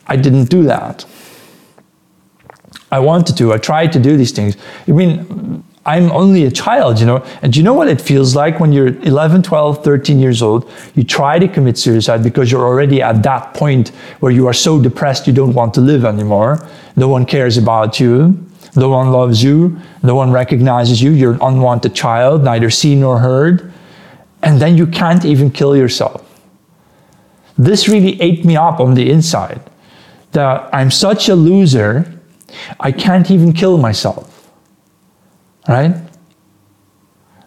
I 0.08 0.16
didn't 0.16 0.46
do 0.46 0.64
that. 0.64 1.06
I 2.92 3.00
wanted 3.00 3.36
to. 3.38 3.54
I 3.54 3.58
tried 3.58 3.92
to 3.94 4.00
do 4.00 4.16
these 4.16 4.32
things. 4.32 4.56
I 4.88 4.92
mean, 4.92 5.64
I'm 5.86 6.12
only 6.12 6.46
a 6.46 6.52
child, 6.52 7.00
you 7.00 7.06
know. 7.06 7.26
And 7.42 7.56
you 7.56 7.64
know 7.64 7.74
what 7.74 7.88
it 7.90 8.00
feels 8.00 8.36
like 8.36 8.60
when 8.60 8.72
you're 8.72 8.88
11, 9.04 9.44
12, 9.44 9.84
13 9.84 10.20
years 10.20 10.42
old? 10.42 10.70
You 10.96 11.04
try 11.04 11.40
to 11.40 11.48
commit 11.48 11.78
suicide 11.78 12.24
because 12.24 12.52
you're 12.52 12.66
already 12.66 13.02
at 13.02 13.24
that 13.24 13.54
point 13.54 13.90
where 14.20 14.32
you 14.32 14.48
are 14.48 14.54
so 14.54 14.82
depressed 14.82 15.28
you 15.28 15.34
don't 15.34 15.54
want 15.54 15.74
to 15.76 15.82
live 15.82 16.06
anymore. 16.06 16.66
No 16.96 17.08
one 17.08 17.26
cares 17.26 17.58
about 17.58 18.00
you. 18.00 18.47
No 18.78 18.90
one 18.90 19.12
loves 19.12 19.42
you. 19.42 19.76
No 20.04 20.14
one 20.14 20.32
recognizes 20.32 21.02
you. 21.02 21.12
You're 21.12 21.34
an 21.34 21.42
unwanted 21.42 21.96
child, 21.96 22.44
neither 22.44 22.70
seen 22.70 23.00
nor 23.00 23.18
heard. 23.18 23.74
And 24.44 24.62
then 24.62 24.78
you 24.78 24.86
can't 24.86 25.26
even 25.26 25.50
kill 25.50 25.76
yourself. 25.76 26.24
This 27.58 27.90
really 27.90 28.22
ate 28.22 28.46
me 28.46 28.56
up 28.56 28.80
on 28.80 28.94
the 28.94 29.10
inside. 29.10 29.60
That 30.34 30.70
I'm 30.72 30.92
such 30.92 31.28
a 31.28 31.36
loser, 31.36 32.20
I 32.80 32.92
can't 32.92 33.32
even 33.32 33.52
kill 33.52 33.80
myself. 33.80 34.52
Right? 35.68 35.96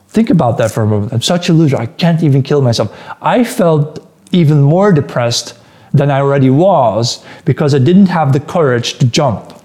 Think 0.09 0.31
about 0.31 0.59
that 0.59 0.73
for 0.73 0.83
a 0.83 0.87
moment. 0.87 1.13
I'm 1.13 1.23
such 1.23 1.49
a 1.49 1.53
loser. 1.53 1.77
I 1.77 1.87
can't 1.87 2.25
even 2.25 2.43
kill 2.43 2.61
myself. 2.61 2.93
I 3.23 3.45
felt 3.45 4.05
even 4.33 4.61
more 4.61 4.91
depressed 4.91 5.57
than 5.95 6.11
I 6.11 6.19
already 6.19 6.51
was 6.51 7.25
because 7.45 7.73
I 7.73 7.79
didn't 7.79 8.07
have 8.07 8.33
the 8.33 8.41
courage 8.41 8.99
to 8.99 9.07
jump. 9.07 9.60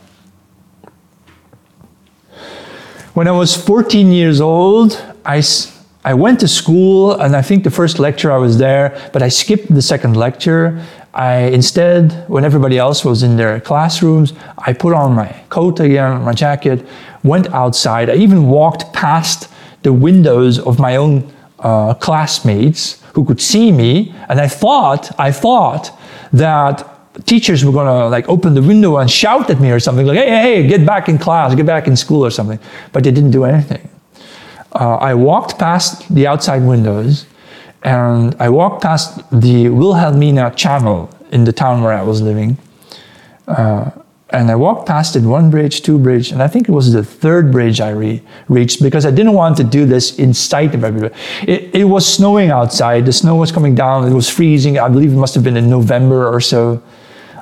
When 3.16 3.30
I 3.30 3.32
was 3.32 3.56
14 3.56 4.12
years 4.12 4.42
old, 4.42 5.02
I, 5.24 5.42
I 6.04 6.14
went 6.14 6.42
to 6.42 6.50
school 6.50 7.14
and 7.14 7.34
I 7.34 7.42
think 7.42 7.64
the 7.64 7.72
first 7.72 7.98
lecture 7.98 8.30
I 8.30 8.36
was 8.36 8.58
there, 8.58 9.10
but 9.14 9.22
I 9.24 9.30
skipped 9.30 9.74
the 9.74 9.82
second 9.82 10.18
lecture. 10.18 10.84
I 11.14 11.36
instead, 11.44 12.26
when 12.28 12.44
everybody 12.44 12.78
else 12.78 13.06
was 13.06 13.24
in 13.24 13.38
their 13.38 13.62
classrooms, 13.62 14.34
I 14.58 14.74
put 14.74 14.94
on 14.94 15.14
my 15.14 15.28
coat 15.48 15.80
again, 15.80 16.24
my 16.24 16.34
jacket, 16.34 16.86
went 17.24 17.48
outside. 17.54 18.10
I 18.10 18.16
even 18.16 18.48
walked 18.48 18.92
past 18.92 19.48
the 19.84 19.94
windows 19.94 20.60
of 20.60 20.78
my 20.78 20.98
own 20.98 21.32
uh, 21.60 21.94
classmates 21.94 23.02
who 23.14 23.24
could 23.24 23.40
see 23.40 23.72
me, 23.72 24.14
and 24.28 24.42
I 24.42 24.50
thought, 24.50 25.18
I 25.18 25.32
thought 25.32 25.98
that 26.34 26.86
teachers 27.26 27.64
were 27.64 27.72
gonna 27.72 28.08
like 28.10 28.28
open 28.28 28.54
the 28.54 28.62
window 28.62 28.98
and 28.98 29.10
shout 29.10 29.50
at 29.50 29.60
me 29.60 29.72
or 29.72 29.80
something 29.80 30.06
like, 30.06 30.18
"Hey, 30.18 30.30
hey, 30.30 30.68
get 30.68 30.86
back 30.86 31.08
in 31.08 31.18
class, 31.18 31.56
get 31.56 31.66
back 31.66 31.88
in 31.88 31.96
school" 31.96 32.26
or 32.26 32.32
something. 32.32 32.60
But 32.92 33.04
they 33.04 33.12
didn't 33.12 33.32
do 33.32 33.46
anything. 33.46 33.88
Uh, 34.74 34.96
I 34.96 35.14
walked 35.14 35.58
past 35.58 36.14
the 36.14 36.28
outside 36.28 36.64
windows, 36.64 37.26
and 37.84 38.36
I 38.40 38.50
walked 38.50 38.84
past 38.84 39.24
the 39.32 39.70
Wilhelmina 39.70 40.52
Channel 40.56 41.10
in 41.32 41.46
the 41.46 41.54
town 41.54 41.82
where 41.82 41.94
I 41.94 42.04
was 42.04 42.22
living. 42.22 42.58
Uh, 43.48 43.92
and 44.32 44.50
I 44.50 44.56
walked 44.56 44.88
past 44.88 45.16
it 45.16 45.22
one 45.22 45.50
bridge, 45.50 45.82
two 45.82 45.98
bridge, 46.00 46.32
and 46.32 46.42
I 46.42 46.48
think 46.48 46.68
it 46.68 46.72
was 46.72 46.92
the 46.92 47.04
third 47.04 47.52
bridge 47.52 47.80
I 47.80 47.92
re- 47.92 48.22
reached 48.50 48.82
because 48.82 49.06
I 49.06 49.12
didn't 49.12 49.34
want 49.34 49.56
to 49.58 49.64
do 49.64 49.86
this 49.86 50.18
in 50.18 50.34
sight 50.34 50.74
of 50.74 50.84
everybody. 50.84 51.14
It, 51.48 51.74
it, 51.76 51.84
was 51.86 52.12
snowing 52.12 52.50
outside. 52.50 53.06
The 53.06 53.14
snow 53.14 53.36
was 53.36 53.52
coming 53.52 53.76
down. 53.76 54.12
It 54.12 54.14
was 54.14 54.28
freezing. 54.28 54.80
I 54.80 54.90
believe 54.90 55.14
it 55.14 55.16
must 55.16 55.36
have 55.36 55.44
been 55.44 55.58
in 55.58 55.70
November 55.70 56.28
or 56.28 56.42
so. 56.42 56.82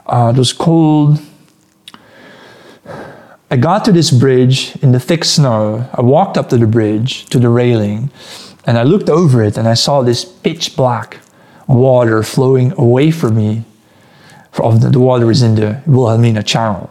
Uh, 0.05 0.33
it 0.35 0.37
was 0.37 0.53
cold. 0.53 1.19
I 3.49 3.55
got 3.57 3.85
to 3.85 3.91
this 3.91 4.11
bridge 4.11 4.75
in 4.77 4.91
the 4.91 4.99
thick 4.99 5.23
snow. 5.23 5.89
I 5.93 6.01
walked 6.01 6.37
up 6.37 6.49
to 6.49 6.57
the 6.57 6.67
bridge, 6.67 7.25
to 7.27 7.39
the 7.39 7.49
railing, 7.49 8.09
and 8.65 8.77
I 8.77 8.83
looked 8.83 9.09
over 9.09 9.43
it 9.43 9.57
and 9.57 9.67
I 9.67 9.75
saw 9.75 10.01
this 10.01 10.25
pitch 10.25 10.75
black 10.75 11.19
water 11.67 12.23
flowing 12.23 12.73
away 12.77 13.11
from 13.11 13.35
me 13.35 13.63
the, 14.53 14.89
the 14.91 14.99
water 14.99 15.31
is 15.31 15.41
in 15.41 15.55
the 15.55 15.81
Wilhelmina 15.85 16.43
Channel. 16.43 16.89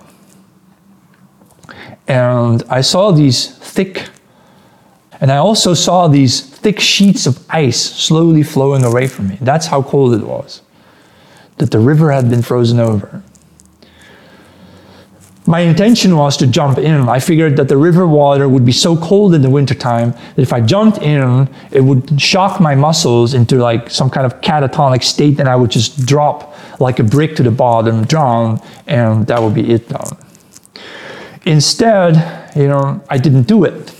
And 2.08 2.62
I 2.68 2.80
saw 2.80 3.12
these 3.12 3.56
thick, 3.58 4.08
and 5.20 5.30
I 5.30 5.36
also 5.36 5.74
saw 5.74 6.08
these 6.08 6.40
thick 6.40 6.80
sheets 6.80 7.26
of 7.26 7.44
ice 7.48 7.80
slowly 7.80 8.42
flowing 8.42 8.84
away 8.84 9.06
from 9.06 9.28
me. 9.28 9.38
That's 9.40 9.66
how 9.66 9.82
cold 9.82 10.14
it 10.14 10.26
was, 10.26 10.62
that 11.58 11.70
the 11.70 11.78
river 11.78 12.10
had 12.12 12.28
been 12.30 12.42
frozen 12.42 12.80
over. 12.80 13.22
My 15.44 15.60
intention 15.60 16.16
was 16.16 16.36
to 16.36 16.46
jump 16.46 16.78
in. 16.78 17.08
I 17.08 17.18
figured 17.18 17.56
that 17.56 17.68
the 17.68 17.76
river 17.76 18.06
water 18.06 18.48
would 18.48 18.64
be 18.64 18.72
so 18.72 18.96
cold 18.96 19.34
in 19.34 19.42
the 19.42 19.50
wintertime 19.50 20.12
that 20.12 20.38
if 20.38 20.52
I 20.52 20.60
jumped 20.60 20.98
in, 20.98 21.48
it 21.72 21.80
would 21.80 22.20
shock 22.20 22.60
my 22.60 22.76
muscles 22.76 23.34
into 23.34 23.56
like 23.56 23.90
some 23.90 24.08
kind 24.08 24.24
of 24.24 24.40
catatonic 24.40 25.02
state 25.02 25.40
and 25.40 25.48
I 25.48 25.56
would 25.56 25.70
just 25.70 26.06
drop 26.06 26.54
like 26.80 27.00
a 27.00 27.02
brick 27.02 27.34
to 27.36 27.42
the 27.42 27.50
bottom, 27.50 28.04
drown, 28.04 28.60
and 28.86 29.26
that 29.26 29.42
would 29.42 29.54
be 29.54 29.72
it 29.72 29.88
done. 29.88 30.16
Instead, 31.44 32.56
you 32.56 32.68
know, 32.68 33.02
I 33.10 33.18
didn't 33.18 33.48
do 33.48 33.64
it. 33.64 33.92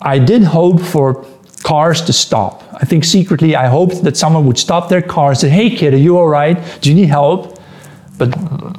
I 0.00 0.18
did 0.18 0.42
hope 0.42 0.80
for 0.80 1.26
cars 1.68 2.00
to 2.00 2.14
stop. 2.14 2.64
I 2.82 2.86
think 2.86 3.04
secretly 3.04 3.54
I 3.54 3.66
hoped 3.66 4.02
that 4.04 4.16
someone 4.16 4.46
would 4.46 4.56
stop 4.56 4.88
their 4.88 5.02
car 5.02 5.28
and 5.32 5.38
say, 5.38 5.50
hey 5.50 5.68
kid, 5.68 5.92
are 5.92 6.04
you 6.06 6.16
all 6.16 6.26
right? 6.26 6.56
Do 6.80 6.88
you 6.88 6.96
need 6.96 7.10
help? 7.10 7.58
But 8.16 8.28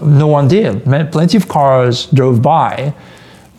no 0.02 0.26
one 0.26 0.48
did. 0.48 0.84
Plenty 1.12 1.38
of 1.38 1.48
cars 1.48 2.08
drove 2.08 2.42
by, 2.42 2.96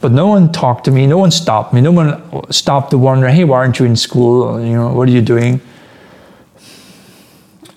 but 0.00 0.10
no 0.10 0.26
one 0.26 0.50
talked 0.50 0.84
to 0.86 0.90
me. 0.90 1.06
No 1.06 1.18
one 1.18 1.30
stopped 1.30 1.72
me. 1.72 1.80
No 1.80 1.92
one 1.92 2.08
uh, 2.08 2.50
stopped 2.50 2.90
to 2.90 2.98
wonder, 2.98 3.28
hey, 3.28 3.44
why 3.44 3.58
aren't 3.58 3.78
you 3.78 3.86
in 3.86 3.94
school? 3.94 4.60
You 4.60 4.74
know, 4.74 4.92
what 4.92 5.08
are 5.08 5.12
you 5.12 5.22
doing? 5.22 5.60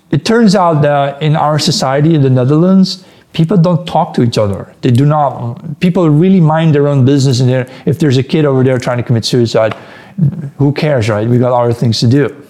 It 0.09 0.25
turns 0.25 0.55
out 0.55 0.81
that 0.81 1.21
in 1.21 1.35
our 1.35 1.59
society 1.59 2.15
in 2.15 2.23
the 2.23 2.31
Netherlands, 2.31 3.05
people 3.33 3.57
don't 3.57 3.85
talk 3.85 4.15
to 4.15 4.23
each 4.23 4.39
other. 4.39 4.73
They 4.81 4.91
do 4.91 5.05
not. 5.05 5.79
People 5.79 6.09
really 6.09 6.41
mind 6.41 6.73
their 6.73 6.87
own 6.87 7.05
business. 7.05 7.39
And 7.41 7.49
if 7.85 7.99
there's 7.99 8.17
a 8.17 8.23
kid 8.23 8.43
over 8.43 8.63
there 8.63 8.79
trying 8.79 8.97
to 8.97 9.03
commit 9.03 9.23
suicide, 9.25 9.75
who 10.57 10.71
cares, 10.73 11.09
right? 11.09 11.27
We 11.27 11.37
got 11.37 11.51
other 11.51 11.73
things 11.73 11.99
to 12.01 12.07
do. 12.07 12.45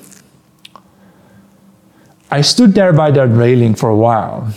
I 2.32 2.42
stood 2.42 2.74
there 2.74 2.94
by 2.94 3.12
that 3.12 3.28
railing 3.28 3.76
for 3.76 3.90
a 3.90 3.96
while 3.96 4.54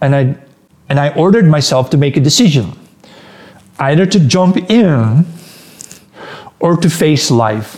and 0.00 0.14
I, 0.14 0.36
and 0.88 0.98
I 0.98 1.10
ordered 1.10 1.46
myself 1.46 1.90
to 1.90 1.96
make 1.96 2.16
a 2.16 2.20
decision 2.20 2.72
either 3.78 4.06
to 4.06 4.20
jump 4.20 4.56
in 4.70 5.24
or 6.60 6.76
to 6.76 6.90
face 6.90 7.30
life, 7.30 7.76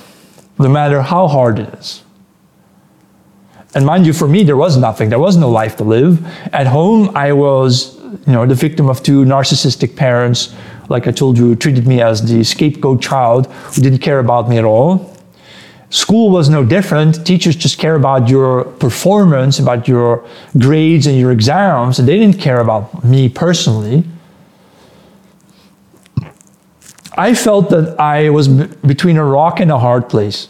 no 0.59 0.69
matter 0.69 1.03
how 1.03 1.29
hard 1.29 1.59
it 1.59 1.75
is. 1.75 2.03
And 3.75 3.85
mind 3.85 4.07
you, 4.07 4.13
for 4.13 4.27
me, 4.27 4.43
there 4.43 4.57
was 4.57 4.77
nothing. 4.77 5.11
There 5.11 5.19
was 5.19 5.37
no 5.37 5.51
life 5.51 5.77
to 5.77 5.85
live. 5.85 6.27
At 6.53 6.67
home, 6.67 7.15
I 7.15 7.33
was, 7.33 8.00
you 8.27 8.33
know, 8.33 8.47
the 8.47 8.55
victim 8.55 8.89
of 8.89 9.03
two 9.03 9.25
narcissistic 9.25 9.97
parents. 9.97 10.55
Like 10.89 11.07
I 11.07 11.13
told 11.13 11.39
you, 11.39 11.55
treated 11.55 11.87
me 11.87 12.01
as 12.01 12.29
the 12.29 12.43
scapegoat 12.45 13.01
child 13.01 13.47
who 13.47 13.83
didn't 13.83 14.01
care 14.01 14.19
about 14.19 14.49
me 14.49 14.59
at 14.59 14.65
all. 14.65 15.17
School 15.91 16.31
was 16.31 16.49
no 16.49 16.65
different. 16.65 17.27
Teachers 17.27 17.57
just 17.57 17.79
care 17.79 17.97
about 17.97 18.29
your 18.29 18.65
performance, 18.65 19.59
about 19.59 19.89
your 19.89 20.25
grades 20.59 21.07
and 21.07 21.19
your 21.19 21.33
exams, 21.33 21.99
and 21.99 22.07
they 22.07 22.19
didn't 22.19 22.39
care 22.39 22.61
about 22.61 23.05
me 23.05 23.29
personally. 23.29 24.05
I 27.19 27.35
felt 27.35 27.71
that 27.71 27.99
I 27.99 28.31
was 28.31 28.47
between 28.49 29.17
a 29.17 29.25
rock 29.25 29.59
and 29.61 29.71
a 29.71 29.79
hard 29.79 30.09
place. 30.09 30.49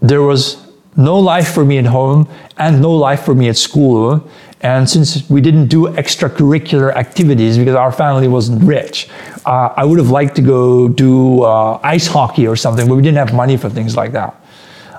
There 0.00 0.22
was 0.22 0.66
no 0.96 1.18
life 1.18 1.52
for 1.52 1.64
me 1.64 1.76
at 1.78 1.84
home 1.86 2.26
and 2.56 2.80
no 2.80 2.92
life 2.92 3.22
for 3.22 3.34
me 3.34 3.48
at 3.48 3.56
school. 3.56 4.28
And 4.66 4.90
since 4.90 5.30
we 5.30 5.40
didn't 5.40 5.68
do 5.68 5.86
extracurricular 6.02 6.92
activities 6.92 7.56
because 7.56 7.76
our 7.76 7.92
family 7.92 8.26
wasn't 8.26 8.64
rich, 8.64 9.08
uh, 9.44 9.72
I 9.76 9.84
would 9.84 9.98
have 9.98 10.10
liked 10.10 10.34
to 10.36 10.42
go 10.42 10.88
do 10.88 11.42
uh, 11.42 11.78
ice 11.84 12.08
hockey 12.08 12.48
or 12.48 12.56
something, 12.56 12.88
but 12.88 12.96
we 12.96 13.02
didn't 13.02 13.18
have 13.24 13.32
money 13.32 13.56
for 13.56 13.70
things 13.70 13.94
like 13.94 14.10
that. 14.12 14.34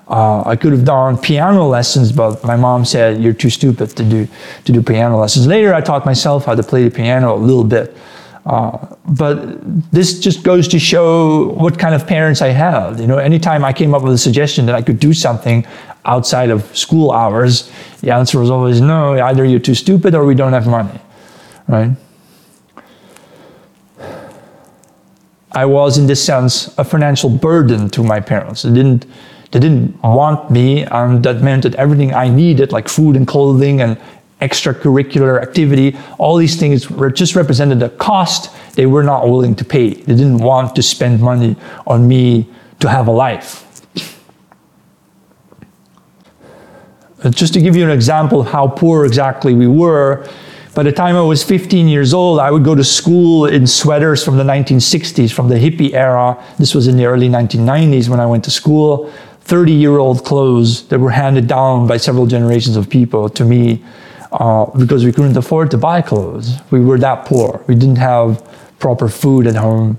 Uh, 0.08 0.42
I 0.46 0.56
could 0.56 0.72
have 0.72 0.86
done 0.86 1.18
piano 1.18 1.68
lessons, 1.68 2.14
but 2.14 2.42
my 2.46 2.56
mom 2.56 2.86
said 2.86 3.22
you're 3.22 3.40
too 3.46 3.50
stupid 3.50 3.90
to 3.98 4.04
do 4.04 4.28
to 4.64 4.72
do 4.72 4.82
piano 4.82 5.20
lessons. 5.20 5.48
Later, 5.48 5.74
I 5.74 5.82
taught 5.82 6.06
myself 6.06 6.46
how 6.46 6.56
to 6.56 6.64
play 6.64 6.88
the 6.88 6.96
piano 7.02 7.36
a 7.36 7.42
little 7.50 7.66
bit. 7.66 7.94
Uh, 8.48 8.96
but 9.10 9.92
this 9.92 10.20
just 10.20 10.42
goes 10.42 10.70
to 10.70 10.80
show 10.80 11.50
what 11.56 11.78
kind 11.78 11.94
of 11.94 12.08
parents 12.08 12.42
I 12.42 12.48
had. 12.48 12.98
You 12.98 13.06
know, 13.06 13.18
anytime 13.18 13.66
I 13.66 13.74
came 13.74 13.94
up 13.94 14.04
with 14.04 14.14
a 14.14 14.18
suggestion 14.18 14.66
that 14.68 14.76
I 14.76 14.82
could 14.82 15.00
do 15.02 15.14
something 15.14 15.68
outside 16.06 16.50
of 16.50 16.64
school 16.76 17.12
hours, 17.12 17.70
the 18.00 18.14
answer 18.14 18.40
was 18.40 18.50
always 18.50 18.80
no. 18.80 19.20
Either 19.20 19.44
you're 19.44 19.60
too 19.60 19.76
stupid 19.76 20.16
or 20.16 20.26
we 20.26 20.34
don't 20.34 20.54
have 20.54 20.66
money, 20.66 20.98
right? 21.68 21.92
I 25.52 25.66
was, 25.66 25.98
in 25.98 26.08
this 26.08 26.24
sense, 26.24 26.74
a 26.78 26.86
financial 26.86 27.30
burden 27.30 27.90
to 27.90 28.04
my 28.04 28.22
parents. 28.22 28.62
They 28.62 28.74
didn't, 28.74 29.08
they 29.52 29.60
didn't 29.60 30.02
want 30.04 30.50
me, 30.52 30.84
and 30.84 31.22
that 31.24 31.42
meant 31.42 31.64
that 31.64 31.76
everything 31.76 32.14
I 32.14 32.30
needed, 32.30 32.72
like 32.72 32.88
food 32.88 33.18
and 33.18 33.28
clothing 33.28 33.82
and 33.82 33.98
extracurricular 34.42 35.42
activity, 35.42 35.98
all 36.18 36.38
these 36.38 36.60
things 36.60 36.90
were 36.90 37.10
just 37.10 37.36
represented 37.36 37.82
a 37.82 37.90
cost 37.90 38.56
they 38.76 38.86
were 38.86 39.04
not 39.04 39.28
willing 39.28 39.56
to 39.56 39.66
pay. 39.66 39.96
They 39.96 40.16
didn't 40.16 40.38
want 40.38 40.76
to 40.76 40.84
spend 40.84 41.20
money 41.20 41.56
on 41.88 42.08
me 42.08 42.48
to 42.80 42.90
have 42.90 43.08
a 43.08 43.12
life. 43.12 43.64
Uh, 47.24 47.32
just 47.32 47.56
to 47.56 47.62
give 47.62 47.76
you 47.76 47.84
an 47.84 47.90
example 47.90 48.42
of 48.42 48.48
how 48.48 48.68
poor 48.68 49.06
exactly 49.06 49.56
we 49.56 49.66
were, 49.66 50.30
by 50.76 50.84
the 50.84 50.92
time 50.92 51.16
I 51.16 51.22
was 51.22 51.44
15 51.44 51.88
years 51.88 52.14
old, 52.14 52.40
I 52.40 52.52
would 52.52 52.64
go 52.64 52.76
to 52.76 52.84
school 52.84 53.48
in 53.48 53.66
sweaters 53.66 54.24
from 54.24 54.38
the 54.38 54.44
1960s, 54.44 55.34
from 55.34 55.50
the 55.50 55.56
hippie 55.56 55.94
era. 55.94 56.38
This 56.60 56.76
was 56.76 56.88
in 56.88 56.98
the 56.98 57.06
early 57.06 57.30
1990s 57.30 58.10
when 58.10 58.20
I 58.20 58.28
went 58.28 58.44
to 58.44 58.52
school. 58.52 59.12
30 59.42 59.72
year 59.72 59.98
old 59.98 60.24
clothes 60.24 60.88
that 60.90 61.00
were 61.00 61.10
handed 61.10 61.48
down 61.48 61.88
by 61.88 61.98
several 61.98 62.28
generations 62.28 62.76
of 62.76 62.88
people 62.88 63.28
to 63.30 63.44
me 63.44 63.84
uh, 64.32 64.66
because 64.78 65.06
we 65.06 65.12
couldn't 65.12 65.38
afford 65.38 65.72
to 65.72 65.78
buy 65.78 66.02
clothes. 66.02 66.58
We 66.72 66.80
were 66.80 66.98
that 67.00 67.26
poor. 67.26 67.64
We 67.68 67.76
didn't 67.76 67.98
have 67.98 68.44
proper 68.80 69.08
food 69.08 69.48
at 69.48 69.56
home. 69.56 69.98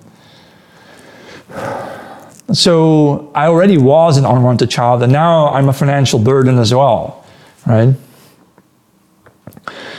So 2.53 3.31
I 3.35 3.47
already 3.47 3.77
was 3.77 4.17
an 4.17 4.25
unwanted 4.25 4.71
child, 4.71 5.03
and 5.03 5.13
now 5.13 5.49
I'm 5.49 5.69
a 5.69 5.73
financial 5.73 6.19
burden 6.19 6.59
as 6.59 6.73
well, 6.73 7.27
right? 7.67 7.95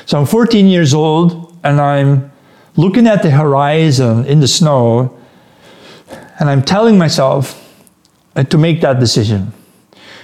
So 0.06 0.20
I'm 0.20 0.26
14 0.26 0.68
years 0.68 0.94
old, 0.94 1.56
and 1.64 1.80
I'm 1.80 2.32
looking 2.76 3.06
at 3.06 3.22
the 3.22 3.30
horizon 3.30 4.26
in 4.26 4.40
the 4.40 4.48
snow, 4.48 5.16
and 6.40 6.50
I'm 6.50 6.64
telling 6.64 6.98
myself 6.98 7.56
to 8.36 8.58
make 8.58 8.82
that 8.82 9.00
decision. 9.00 9.54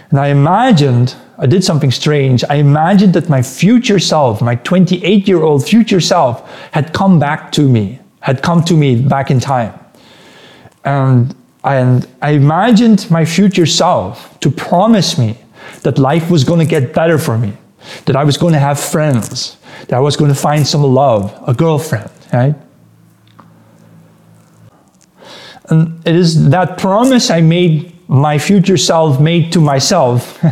And 0.10 0.20
I 0.20 0.28
imagined, 0.28 1.16
I 1.38 1.46
did 1.46 1.64
something 1.64 1.92
strange. 1.92 2.44
I 2.50 2.56
imagined 2.56 3.14
that 3.14 3.30
my 3.30 3.42
future 3.42 4.00
self, 4.00 4.42
my 4.42 4.56
28 4.56 5.28
year 5.28 5.42
old 5.42 5.68
future 5.68 6.02
self, 6.02 6.50
had 6.72 6.94
come 6.94 7.20
back 7.20 7.52
to 7.54 7.68
me, 7.68 8.00
had 8.22 8.42
come 8.42 8.64
to 8.66 8.76
me 8.76 9.02
back 9.02 9.32
in 9.32 9.40
time. 9.40 9.78
And, 10.84 11.36
and 11.64 12.08
I 12.22 12.32
imagined 12.32 13.10
my 13.10 13.26
future 13.26 13.66
self 13.66 14.40
to 14.42 14.52
promise 14.52 15.18
me 15.18 15.38
that 15.82 15.98
life 15.98 16.30
was 16.30 16.44
going 16.44 16.60
to 16.60 16.66
get 16.66 16.94
better 16.94 17.18
for 17.18 17.38
me, 17.38 17.54
that 18.06 18.16
I 18.16 18.24
was 18.24 18.38
going 18.38 18.54
to 18.54 18.60
have 18.60 18.80
friends, 18.80 19.58
that 19.88 19.94
I 19.94 20.00
was 20.00 20.16
going 20.16 20.30
to 20.30 20.40
find 20.40 20.66
some 20.66 20.84
love, 20.84 21.34
a 21.48 21.54
girlfriend, 21.54 22.10
right? 22.32 22.56
And 25.70 26.08
it 26.08 26.16
is 26.16 26.50
that 26.50 26.78
promise 26.78 27.32
I 27.32 27.42
made 27.42 27.95
my 28.08 28.38
future 28.38 28.78
self 28.78 29.20
made 29.20 29.52
to 29.54 29.62
myself. 29.62 30.44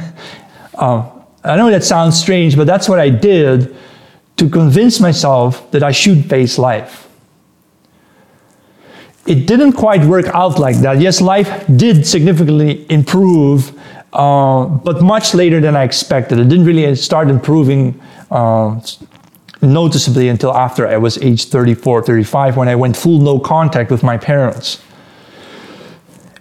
uh, 0.76 1.10
I 1.44 1.58
know 1.58 1.70
that 1.70 1.84
sounds 1.84 2.18
strange, 2.18 2.56
but 2.56 2.68
that's 2.68 2.88
what 2.88 3.00
I 3.00 3.10
did 3.10 3.76
to 4.38 4.50
convince 4.50 5.00
myself 5.00 5.70
that 5.72 5.84
I 5.84 5.92
should 5.92 6.26
face 6.26 6.58
life. 6.58 7.10
It 9.26 9.46
didn't 9.48 9.74
quite 9.74 10.04
work 10.06 10.26
out 10.28 10.60
like 10.60 10.78
that. 10.78 11.00
Yes, 11.00 11.22
life 11.22 11.66
did 11.76 12.06
significantly 12.06 12.86
improve, 12.90 13.78
uh, 14.12 14.66
but 14.66 15.02
much 15.02 15.34
later 15.34 15.62
than 15.62 15.76
I 15.76 15.84
expected. 15.84 16.40
It 16.40 16.50
didn't 16.50 16.66
really 16.66 16.96
start 16.96 17.30
improving 17.30 18.02
uh, 18.32 18.82
noticeably 19.62 20.28
until 20.28 20.54
after 20.54 20.88
I 20.88 20.98
was 20.98 21.18
age 21.20 21.46
34, 21.46 22.04
35, 22.04 22.58
when 22.58 22.68
I 22.68 22.76
went 22.76 22.98
full 22.98 23.20
no 23.20 23.40
contact 23.40 23.92
with 23.92 24.04
my 24.04 24.18
parents. 24.18 24.82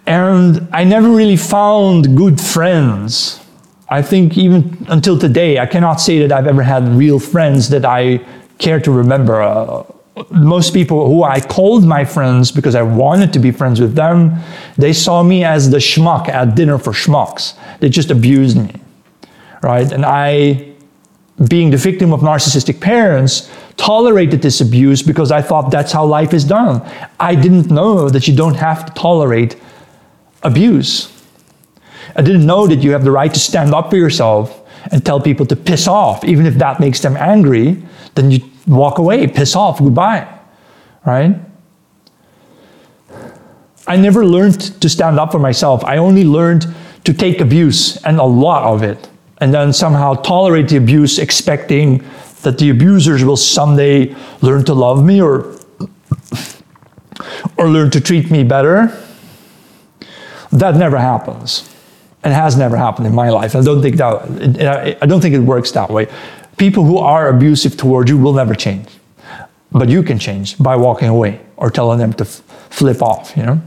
And 0.05 0.67
I 0.73 0.83
never 0.83 1.09
really 1.09 1.37
found 1.37 2.17
good 2.17 2.39
friends. 2.39 3.39
I 3.89 4.01
think 4.01 4.37
even 4.37 4.85
until 4.89 5.17
today, 5.17 5.59
I 5.59 5.65
cannot 5.65 6.01
say 6.01 6.19
that 6.19 6.31
I've 6.31 6.47
ever 6.47 6.63
had 6.63 6.87
real 6.89 7.19
friends 7.19 7.69
that 7.69 7.85
I 7.85 8.19
care 8.57 8.79
to 8.79 8.91
remember. 8.91 9.41
Uh, 9.41 9.83
most 10.29 10.73
people 10.73 11.07
who 11.07 11.23
I 11.23 11.39
called 11.39 11.85
my 11.85 12.05
friends 12.05 12.51
because 12.51 12.75
I 12.75 12.81
wanted 12.81 13.33
to 13.33 13.39
be 13.39 13.51
friends 13.51 13.79
with 13.79 13.95
them, 13.95 14.37
they 14.77 14.93
saw 14.93 15.23
me 15.23 15.43
as 15.43 15.69
the 15.69 15.77
schmuck 15.77 16.29
at 16.29 16.55
dinner 16.55 16.77
for 16.77 16.91
schmucks. 16.91 17.55
They 17.79 17.89
just 17.89 18.11
abused 18.11 18.57
me, 18.57 18.73
right? 19.61 19.91
And 19.91 20.05
I, 20.05 20.73
being 21.47 21.71
the 21.71 21.77
victim 21.77 22.13
of 22.13 22.19
narcissistic 22.21 22.79
parents, 22.79 23.49
tolerated 23.77 24.41
this 24.41 24.61
abuse 24.61 25.01
because 25.01 25.31
I 25.31 25.41
thought 25.41 25.71
that's 25.71 25.91
how 25.91 26.05
life 26.05 26.33
is 26.33 26.45
done. 26.45 26.81
I 27.19 27.33
didn't 27.33 27.71
know 27.71 28.09
that 28.09 28.27
you 28.27 28.35
don't 28.35 28.55
have 28.55 28.85
to 28.85 28.93
tolerate 28.93 29.55
abuse. 30.43 31.09
I 32.15 32.21
didn't 32.21 32.45
know 32.45 32.67
that 32.67 32.83
you 32.83 32.91
have 32.91 33.03
the 33.03 33.11
right 33.11 33.33
to 33.33 33.39
stand 33.39 33.73
up 33.73 33.89
for 33.89 33.97
yourself 33.97 34.61
and 34.91 35.05
tell 35.05 35.19
people 35.19 35.45
to 35.47 35.55
piss 35.55 35.87
off, 35.87 36.23
even 36.23 36.45
if 36.45 36.55
that 36.55 36.79
makes 36.79 36.99
them 36.99 37.15
angry, 37.17 37.81
then 38.15 38.31
you 38.31 38.41
walk 38.67 38.97
away, 38.97 39.25
piss 39.27 39.55
off, 39.55 39.79
goodbye, 39.79 40.27
right? 41.05 41.35
I 43.87 43.97
never 43.97 44.25
learned 44.25 44.81
to 44.81 44.89
stand 44.89 45.19
up 45.19 45.31
for 45.31 45.39
myself. 45.39 45.83
I 45.83 45.97
only 45.97 46.23
learned 46.23 46.67
to 47.03 47.13
take 47.13 47.41
abuse 47.41 47.97
and 48.03 48.19
a 48.19 48.23
lot 48.23 48.63
of 48.63 48.83
it, 48.83 49.09
and 49.39 49.53
then 49.53 49.73
somehow 49.73 50.13
tolerate 50.13 50.69
the 50.69 50.77
abuse, 50.77 51.19
expecting 51.19 52.03
that 52.43 52.57
the 52.57 52.69
abusers 52.69 53.23
will 53.23 53.37
someday 53.37 54.15
learn 54.41 54.63
to 54.65 54.73
love 54.73 55.03
me 55.03 55.21
or, 55.21 55.57
or 57.57 57.69
learn 57.69 57.89
to 57.91 58.01
treat 58.01 58.29
me 58.29 58.43
better. 58.43 58.97
That 60.53 60.75
never 60.75 60.97
happens. 60.97 61.69
It 62.23 62.31
has 62.31 62.55
never 62.55 62.77
happened 62.77 63.07
in 63.07 63.15
my 63.15 63.29
life. 63.29 63.55
I 63.55 63.61
don't 63.61 63.81
think 63.81 63.97
that 63.97 64.97
I 65.01 65.05
don't 65.05 65.19
think 65.19 65.35
it 65.35 65.39
works 65.39 65.71
that 65.71 65.89
way. 65.89 66.07
People 66.57 66.83
who 66.85 66.97
are 66.97 67.27
abusive 67.27 67.75
towards 67.75 68.09
you 68.09 68.17
will 68.17 68.33
never 68.33 68.55
change. 68.55 68.87
But 69.71 69.89
you 69.89 70.03
can 70.03 70.19
change 70.19 70.57
by 70.59 70.75
walking 70.75 71.09
away 71.09 71.41
or 71.57 71.71
telling 71.71 71.97
them 71.97 72.13
to 72.13 72.25
flip 72.25 73.01
off, 73.01 73.35
you 73.35 73.43
know? 73.43 73.61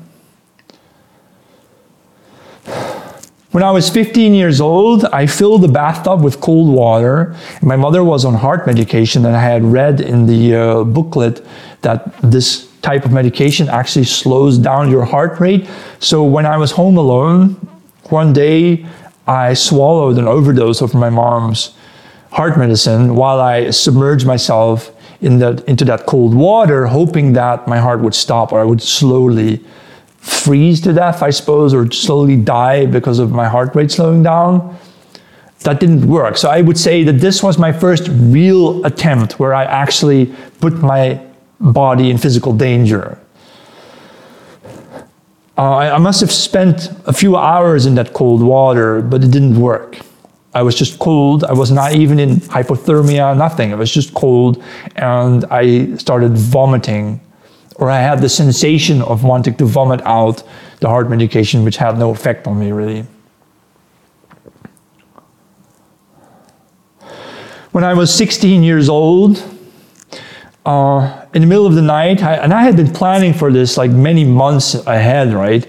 When 3.50 3.62
I 3.62 3.70
was 3.70 3.88
15 3.90 4.34
years 4.34 4.60
old, 4.60 5.06
I 5.06 5.26
filled 5.26 5.62
the 5.62 5.68
bathtub 5.68 6.22
with 6.22 6.40
cold 6.40 6.68
water. 6.72 7.34
My 7.62 7.76
mother 7.76 8.04
was 8.04 8.24
on 8.24 8.34
heart 8.34 8.66
medication, 8.66 9.24
and 9.24 9.34
I 9.34 9.40
had 9.40 9.64
read 9.64 10.00
in 10.00 10.26
the 10.26 10.54
uh, 10.54 10.84
booklet 10.84 11.44
that 11.82 12.12
this 12.22 12.66
type 12.86 13.04
of 13.04 13.12
medication 13.12 13.68
actually 13.68 14.04
slows 14.04 14.58
down 14.58 14.90
your 14.90 15.04
heart 15.04 15.40
rate. 15.40 15.68
So 15.98 16.22
when 16.22 16.46
I 16.46 16.56
was 16.56 16.70
home 16.70 16.96
alone, 16.96 17.54
one 18.10 18.32
day 18.32 18.86
I 19.26 19.54
swallowed 19.54 20.18
an 20.18 20.28
overdose 20.28 20.80
of 20.80 20.94
my 20.94 21.10
mom's 21.10 21.74
heart 22.30 22.56
medicine 22.56 23.16
while 23.16 23.40
I 23.40 23.70
submerged 23.70 24.24
myself 24.24 24.92
in 25.20 25.38
that, 25.40 25.64
into 25.66 25.84
that 25.86 26.06
cold 26.06 26.32
water, 26.34 26.86
hoping 26.86 27.32
that 27.32 27.66
my 27.66 27.78
heart 27.78 28.00
would 28.02 28.14
stop 28.14 28.52
or 28.52 28.60
I 28.60 28.64
would 28.64 28.82
slowly 28.82 29.64
freeze 30.18 30.80
to 30.82 30.92
death, 30.92 31.22
I 31.22 31.30
suppose, 31.30 31.74
or 31.74 31.90
slowly 31.90 32.36
die 32.36 32.86
because 32.86 33.18
of 33.18 33.32
my 33.32 33.48
heart 33.48 33.74
rate 33.74 33.90
slowing 33.90 34.22
down. 34.22 34.78
That 35.60 35.80
didn't 35.80 36.06
work. 36.06 36.36
So 36.36 36.48
I 36.50 36.60
would 36.60 36.78
say 36.78 37.02
that 37.04 37.18
this 37.18 37.42
was 37.42 37.58
my 37.58 37.72
first 37.72 38.06
real 38.12 38.84
attempt 38.84 39.40
where 39.40 39.54
I 39.54 39.64
actually 39.64 40.26
put 40.60 40.74
my 40.74 41.25
body 41.60 42.10
in 42.10 42.18
physical 42.18 42.52
danger. 42.52 43.18
Uh, 45.58 45.76
I, 45.76 45.94
I 45.94 45.98
must 45.98 46.20
have 46.20 46.30
spent 46.30 46.90
a 47.06 47.12
few 47.12 47.36
hours 47.36 47.86
in 47.86 47.94
that 47.94 48.12
cold 48.12 48.42
water, 48.42 49.00
but 49.00 49.24
it 49.24 49.30
didn't 49.30 49.58
work. 49.58 49.98
I 50.54 50.62
was 50.62 50.74
just 50.74 50.98
cold. 50.98 51.44
I 51.44 51.52
was 51.52 51.70
not 51.70 51.94
even 51.94 52.18
in 52.18 52.36
hypothermia, 52.36 53.36
nothing. 53.36 53.70
It 53.70 53.76
was 53.76 53.90
just 53.90 54.14
cold. 54.14 54.62
And 54.96 55.44
I 55.50 55.96
started 55.96 56.36
vomiting, 56.36 57.20
or 57.76 57.90
I 57.90 58.00
had 58.00 58.20
the 58.20 58.28
sensation 58.28 59.02
of 59.02 59.24
wanting 59.24 59.54
to 59.56 59.64
vomit 59.64 60.00
out 60.04 60.42
the 60.80 60.88
heart 60.88 61.08
medication, 61.08 61.64
which 61.64 61.76
had 61.76 61.98
no 61.98 62.10
effect 62.10 62.46
on 62.46 62.58
me 62.58 62.72
really. 62.72 63.06
When 67.72 67.84
I 67.84 67.92
was 67.92 68.12
16 68.14 68.62
years 68.62 68.88
old, 68.88 69.42
uh, 70.66 71.26
in 71.32 71.40
the 71.42 71.46
middle 71.46 71.64
of 71.64 71.74
the 71.74 71.82
night, 71.82 72.22
I, 72.22 72.34
and 72.34 72.52
I 72.52 72.62
had 72.62 72.76
been 72.76 72.92
planning 72.92 73.32
for 73.32 73.52
this 73.52 73.76
like 73.76 73.92
many 73.92 74.24
months 74.24 74.74
ahead, 74.74 75.32
right? 75.32 75.66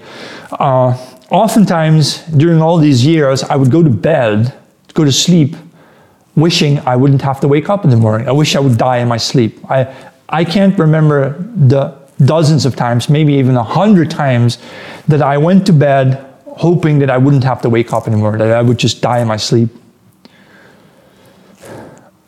Uh, 0.50 0.96
oftentimes 1.30 2.18
during 2.36 2.60
all 2.60 2.78
these 2.78 3.06
years, 3.06 3.44
I 3.44 3.54
would 3.54 3.70
go 3.70 3.82
to 3.82 3.90
bed, 3.90 4.52
go 4.94 5.04
to 5.04 5.12
sleep, 5.12 5.54
wishing 6.34 6.80
I 6.80 6.96
wouldn't 6.96 7.22
have 7.22 7.38
to 7.40 7.48
wake 7.48 7.68
up 7.68 7.84
in 7.84 7.90
the 7.90 7.96
morning. 7.96 8.28
I 8.28 8.32
wish 8.32 8.56
I 8.56 8.60
would 8.60 8.76
die 8.76 8.98
in 8.98 9.08
my 9.08 9.18
sleep. 9.18 9.58
I, 9.70 9.94
I 10.28 10.44
can't 10.44 10.76
remember 10.76 11.38
the 11.54 11.96
dozens 12.24 12.66
of 12.66 12.74
times, 12.74 13.08
maybe 13.08 13.34
even 13.34 13.56
a 13.56 13.62
hundred 13.62 14.10
times, 14.10 14.58
that 15.06 15.22
I 15.22 15.38
went 15.38 15.64
to 15.66 15.72
bed 15.72 16.24
hoping 16.46 16.98
that 16.98 17.08
I 17.08 17.18
wouldn't 17.18 17.44
have 17.44 17.62
to 17.62 17.70
wake 17.70 17.92
up 17.92 18.08
anymore, 18.08 18.36
that 18.36 18.50
I 18.50 18.62
would 18.62 18.78
just 18.78 19.00
die 19.00 19.20
in 19.20 19.28
my 19.28 19.36
sleep. 19.36 19.70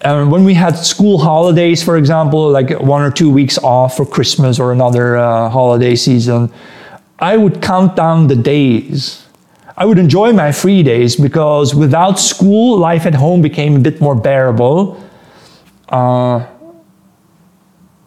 And 0.03 0.33
when 0.33 0.45
we 0.45 0.55
had 0.55 0.77
school 0.79 1.19
holidays, 1.19 1.83
for 1.83 1.99
example, 1.99 2.51
like 2.51 2.71
one 2.81 3.03
or 3.03 3.11
two 3.11 3.31
weeks 3.31 3.59
off 3.59 3.97
for 3.97 4.07
Christmas 4.07 4.59
or 4.59 4.73
another 4.73 5.19
uh, 5.19 5.51
holiday 5.51 5.95
season, 5.95 6.51
I 7.19 7.37
would 7.37 7.61
count 7.61 7.97
down 7.97 8.27
the 8.27 8.37
days. 8.37 9.27
I 9.77 9.85
would 9.85 9.99
enjoy 9.99 10.33
my 10.33 10.53
free 10.53 10.83
days 10.83 11.17
because 11.17 11.75
without 11.75 12.19
school, 12.19 12.79
life 12.79 13.05
at 13.05 13.15
home 13.15 13.43
became 13.43 13.77
a 13.77 13.79
bit 13.79 14.01
more 14.01 14.15
bearable. 14.15 15.03
Uh, 15.91 16.47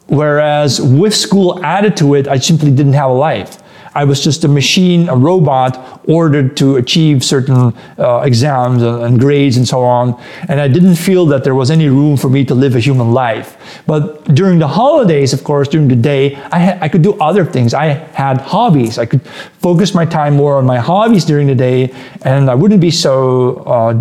whereas 0.08 0.82
with 0.82 1.14
school 1.14 1.64
added 1.64 1.96
to 1.98 2.16
it, 2.16 2.28
I 2.28 2.38
simply 2.38 2.72
didn't 2.72 2.94
have 2.94 3.12
a 3.12 3.14
life. 3.14 3.63
I 3.96 4.04
was 4.06 4.24
just 4.24 4.44
a 4.44 4.48
machine, 4.48 5.10
a 5.10 5.16
robot 5.16 6.02
ordered 6.08 6.58
to 6.58 6.78
achieve 6.78 7.24
certain 7.24 7.74
uh, 7.98 8.22
exams 8.22 8.82
and, 8.82 9.20
grades 9.20 9.58
and 9.58 9.68
so 9.68 9.82
on. 9.82 10.20
And 10.50 10.60
I 10.60 10.68
didn't 10.68 10.96
feel 10.96 11.26
that 11.28 11.44
there 11.44 11.56
was 11.56 11.70
any 11.70 11.88
room 11.88 12.18
for 12.18 12.30
me 12.30 12.44
to 12.46 12.56
live 12.56 12.76
a 12.76 12.80
human 12.80 13.12
life. 13.12 13.84
But 13.86 14.24
during 14.34 14.60
the 14.60 14.68
holidays, 14.68 15.34
of 15.34 15.44
course, 15.44 15.68
during 15.68 15.88
the 15.88 15.96
day, 15.96 16.36
I, 16.52 16.86
I 16.86 16.90
could 16.90 17.02
do 17.02 17.14
other 17.20 17.46
things. 17.46 17.74
I 17.74 17.86
had 18.16 18.42
hobbies. 18.42 18.98
I 18.98 19.06
could 19.06 19.22
focus 19.60 19.94
my 19.94 20.06
time 20.06 20.36
more 20.36 20.56
on 20.56 20.66
my 20.66 20.78
hobbies 20.78 21.26
during 21.26 21.48
the 21.48 21.56
day, 21.56 21.94
and 22.24 22.50
I 22.50 22.56
wouldn't 22.56 22.82
be 22.82 22.92
so 22.92 23.58
uh, 23.66 23.94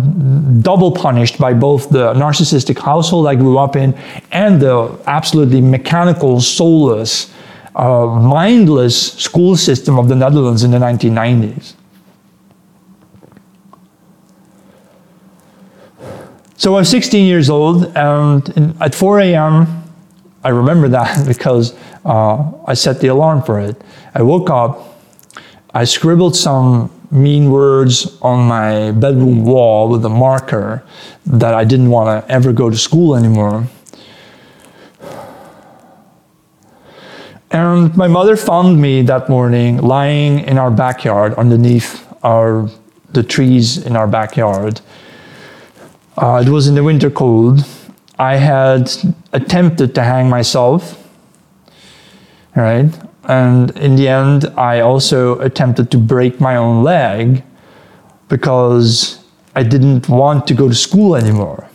double 0.61 0.91
punished 0.91 1.37
by 1.37 1.53
both 1.53 1.89
the 1.89 2.13
narcissistic 2.13 2.79
household 2.79 3.27
I 3.27 3.35
grew 3.35 3.57
up 3.57 3.75
in 3.75 3.93
and 4.31 4.61
the 4.61 4.99
absolutely 5.07 5.61
mechanical, 5.61 6.41
soulless, 6.41 7.32
uh, 7.75 8.05
mindless 8.05 9.13
school 9.13 9.55
system 9.55 9.97
of 9.97 10.07
the 10.07 10.15
Netherlands 10.15 10.63
in 10.63 10.71
the 10.71 10.77
1990s. 10.77 11.73
So 16.57 16.75
I 16.75 16.79
was 16.79 16.89
16 16.89 17.25
years 17.27 17.49
old, 17.49 17.85
and 17.95 18.47
in, 18.55 18.77
at 18.81 18.95
4 18.95 19.19
a.m., 19.19 19.83
I 20.43 20.49
remember 20.49 20.87
that 20.89 21.27
because 21.27 21.75
uh, 22.05 22.51
I 22.65 22.73
set 22.73 22.99
the 23.01 23.07
alarm 23.07 23.43
for 23.43 23.59
it. 23.59 23.81
I 24.13 24.21
woke 24.21 24.49
up, 24.49 24.99
I 25.73 25.83
scribbled 25.83 26.35
some 26.35 26.91
mean 27.11 27.51
words 27.51 28.17
on 28.21 28.47
my 28.47 28.91
bedroom 28.91 29.45
wall 29.45 29.89
with 29.89 30.03
a 30.05 30.09
marker 30.09 30.83
that 31.25 31.53
I 31.53 31.63
didn't 31.63 31.89
want 31.89 32.25
to 32.25 32.31
ever 32.31 32.53
go 32.53 32.69
to 32.69 32.77
school 32.77 33.15
anymore. 33.15 33.67
And 37.53 37.95
my 37.95 38.07
mother 38.07 38.35
found 38.35 38.81
me 38.81 39.03
that 39.03 39.29
morning 39.29 39.77
lying 39.77 40.39
in 40.39 40.57
our 40.57 40.71
backyard 40.71 41.35
underneath 41.35 42.03
our, 42.23 42.67
the 43.11 43.21
trees 43.21 43.77
in 43.77 43.95
our 43.95 44.07
backyard. 44.07 44.81
Uh, 46.17 46.43
it 46.43 46.49
was 46.49 46.67
in 46.67 46.73
the 46.73 46.83
winter 46.83 47.11
cold. 47.11 47.63
I 48.17 48.37
had 48.37 48.91
attempted 49.33 49.93
to 49.93 50.01
hang 50.01 50.29
myself, 50.29 51.07
right? 52.55 52.89
And 53.25 53.69
in 53.77 53.97
the 53.97 54.07
end, 54.07 54.45
I 54.57 54.79
also 54.79 55.37
attempted 55.39 55.91
to 55.91 55.99
break 55.99 56.41
my 56.41 56.55
own 56.55 56.83
leg 56.83 57.43
because 58.29 59.23
I 59.55 59.61
didn't 59.61 60.09
want 60.09 60.47
to 60.47 60.55
go 60.55 60.67
to 60.67 60.75
school 60.75 61.15
anymore. 61.15 61.69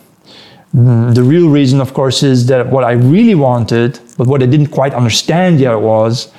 Mm, 0.75 1.15
the 1.15 1.23
real 1.23 1.49
reason, 1.49 1.79
of 1.79 1.93
course, 1.93 2.21
is 2.21 2.47
that 2.47 2.67
what 2.67 2.83
I 2.83 2.91
really 2.91 3.35
wanted, 3.35 3.97
but 4.19 4.27
what 4.27 4.43
I 4.43 4.47
didn't 4.47 4.67
quite 4.67 4.93
understand 4.93 5.61
yet 5.61 5.75
was 5.75 6.29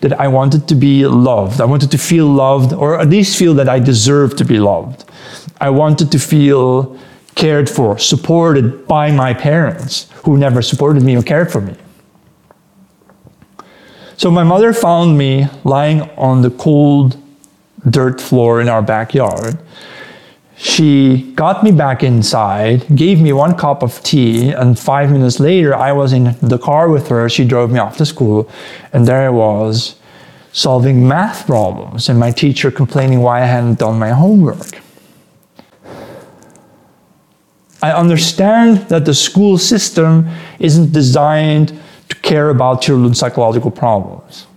that 0.00 0.20
I 0.20 0.26
wanted 0.26 0.66
to 0.66 0.74
be 0.74 1.06
loved. 1.06 1.60
I 1.60 1.66
wanted 1.66 1.92
to 1.92 1.96
feel 1.96 2.26
loved, 2.26 2.72
or 2.72 2.98
at 2.98 3.08
least 3.08 3.38
feel 3.38 3.54
that 3.54 3.68
I 3.68 3.78
deserved 3.78 4.38
to 4.38 4.44
be 4.44 4.58
loved. 4.58 5.04
I 5.60 5.70
wanted 5.70 6.10
to 6.10 6.18
feel 6.18 6.98
cared 7.36 7.70
for, 7.70 7.96
supported 7.96 8.88
by 8.88 9.12
my 9.12 9.34
parents, 9.34 10.10
who 10.24 10.36
never 10.36 10.62
supported 10.62 11.04
me 11.04 11.16
or 11.16 11.22
cared 11.22 11.52
for 11.52 11.60
me. 11.60 11.76
So 14.16 14.32
my 14.32 14.42
mother 14.42 14.72
found 14.72 15.16
me 15.16 15.46
lying 15.62 16.00
on 16.18 16.42
the 16.42 16.50
cold 16.50 17.16
dirt 17.88 18.20
floor 18.20 18.60
in 18.60 18.68
our 18.68 18.82
backyard 18.82 19.60
she 20.58 21.30
got 21.36 21.62
me 21.62 21.70
back 21.70 22.02
inside, 22.02 22.84
gave 22.96 23.20
me 23.20 23.32
one 23.32 23.56
cup 23.56 23.84
of 23.84 24.02
tea, 24.02 24.50
and 24.50 24.76
five 24.76 25.12
minutes 25.12 25.38
later, 25.38 25.72
I 25.72 25.92
was 25.92 26.12
in 26.12 26.36
the 26.42 26.58
car 26.58 26.88
with 26.88 27.06
her. 27.08 27.28
She 27.28 27.44
drove 27.44 27.70
me 27.70 27.78
off 27.78 27.96
to 27.98 28.04
school, 28.04 28.50
and 28.92 29.06
there 29.06 29.26
I 29.26 29.28
was 29.28 29.94
solving 30.52 31.06
math 31.06 31.46
problems, 31.46 32.08
and 32.08 32.18
my 32.18 32.32
teacher 32.32 32.72
complaining 32.72 33.20
why 33.20 33.42
I 33.42 33.46
hadn't 33.46 33.78
done 33.78 34.00
my 34.00 34.10
homework. 34.10 34.80
I 37.80 37.92
understand 37.92 38.88
that 38.88 39.04
the 39.04 39.14
school 39.14 39.58
system 39.58 40.26
isn't 40.58 40.92
designed 40.92 41.80
to 42.08 42.16
care 42.16 42.50
about 42.50 42.82
children's 42.82 43.20
psychological 43.20 43.70
problems. 43.70 44.47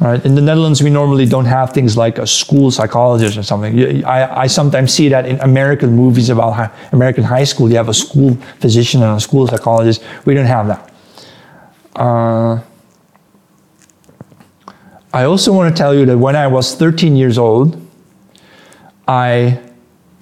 Right? 0.00 0.24
In 0.24 0.34
the 0.34 0.40
Netherlands, 0.40 0.82
we 0.82 0.88
normally 0.88 1.26
don't 1.26 1.44
have 1.44 1.72
things 1.72 1.94
like 1.94 2.16
a 2.16 2.26
school 2.26 2.70
psychologist 2.70 3.36
or 3.36 3.42
something. 3.42 4.02
I, 4.06 4.42
I 4.42 4.46
sometimes 4.46 4.94
see 4.94 5.10
that 5.10 5.26
in 5.26 5.38
American 5.40 5.94
movies 5.94 6.30
about 6.30 6.52
high, 6.52 6.70
American 6.92 7.22
high 7.22 7.44
school. 7.44 7.68
You 7.68 7.76
have 7.76 7.90
a 7.90 7.94
school 7.94 8.34
physician 8.60 9.02
and 9.02 9.18
a 9.18 9.20
school 9.20 9.46
psychologist. 9.46 10.02
We 10.24 10.32
don't 10.32 10.46
have 10.46 10.68
that. 10.68 10.90
Uh, 11.94 12.60
I 15.12 15.24
also 15.24 15.52
want 15.52 15.76
to 15.76 15.78
tell 15.78 15.94
you 15.94 16.06
that 16.06 16.16
when 16.16 16.34
I 16.34 16.46
was 16.46 16.74
13 16.74 17.14
years 17.14 17.36
old, 17.36 17.78
I 19.06 19.60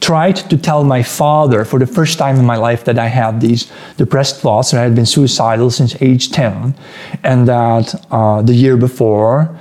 tried 0.00 0.36
to 0.36 0.56
tell 0.56 0.82
my 0.82 1.02
father 1.02 1.64
for 1.64 1.78
the 1.78 1.86
first 1.86 2.18
time 2.18 2.36
in 2.36 2.44
my 2.44 2.56
life 2.56 2.84
that 2.84 2.98
I 2.98 3.06
had 3.06 3.40
these 3.40 3.70
depressed 3.96 4.40
thoughts, 4.40 4.72
and 4.72 4.80
I 4.80 4.84
had 4.84 4.94
been 4.94 5.06
suicidal 5.06 5.70
since 5.70 6.00
age 6.00 6.30
10, 6.30 6.74
and 7.22 7.48
that 7.48 7.94
uh, 8.10 8.42
the 8.42 8.54
year 8.54 8.76
before, 8.76 9.58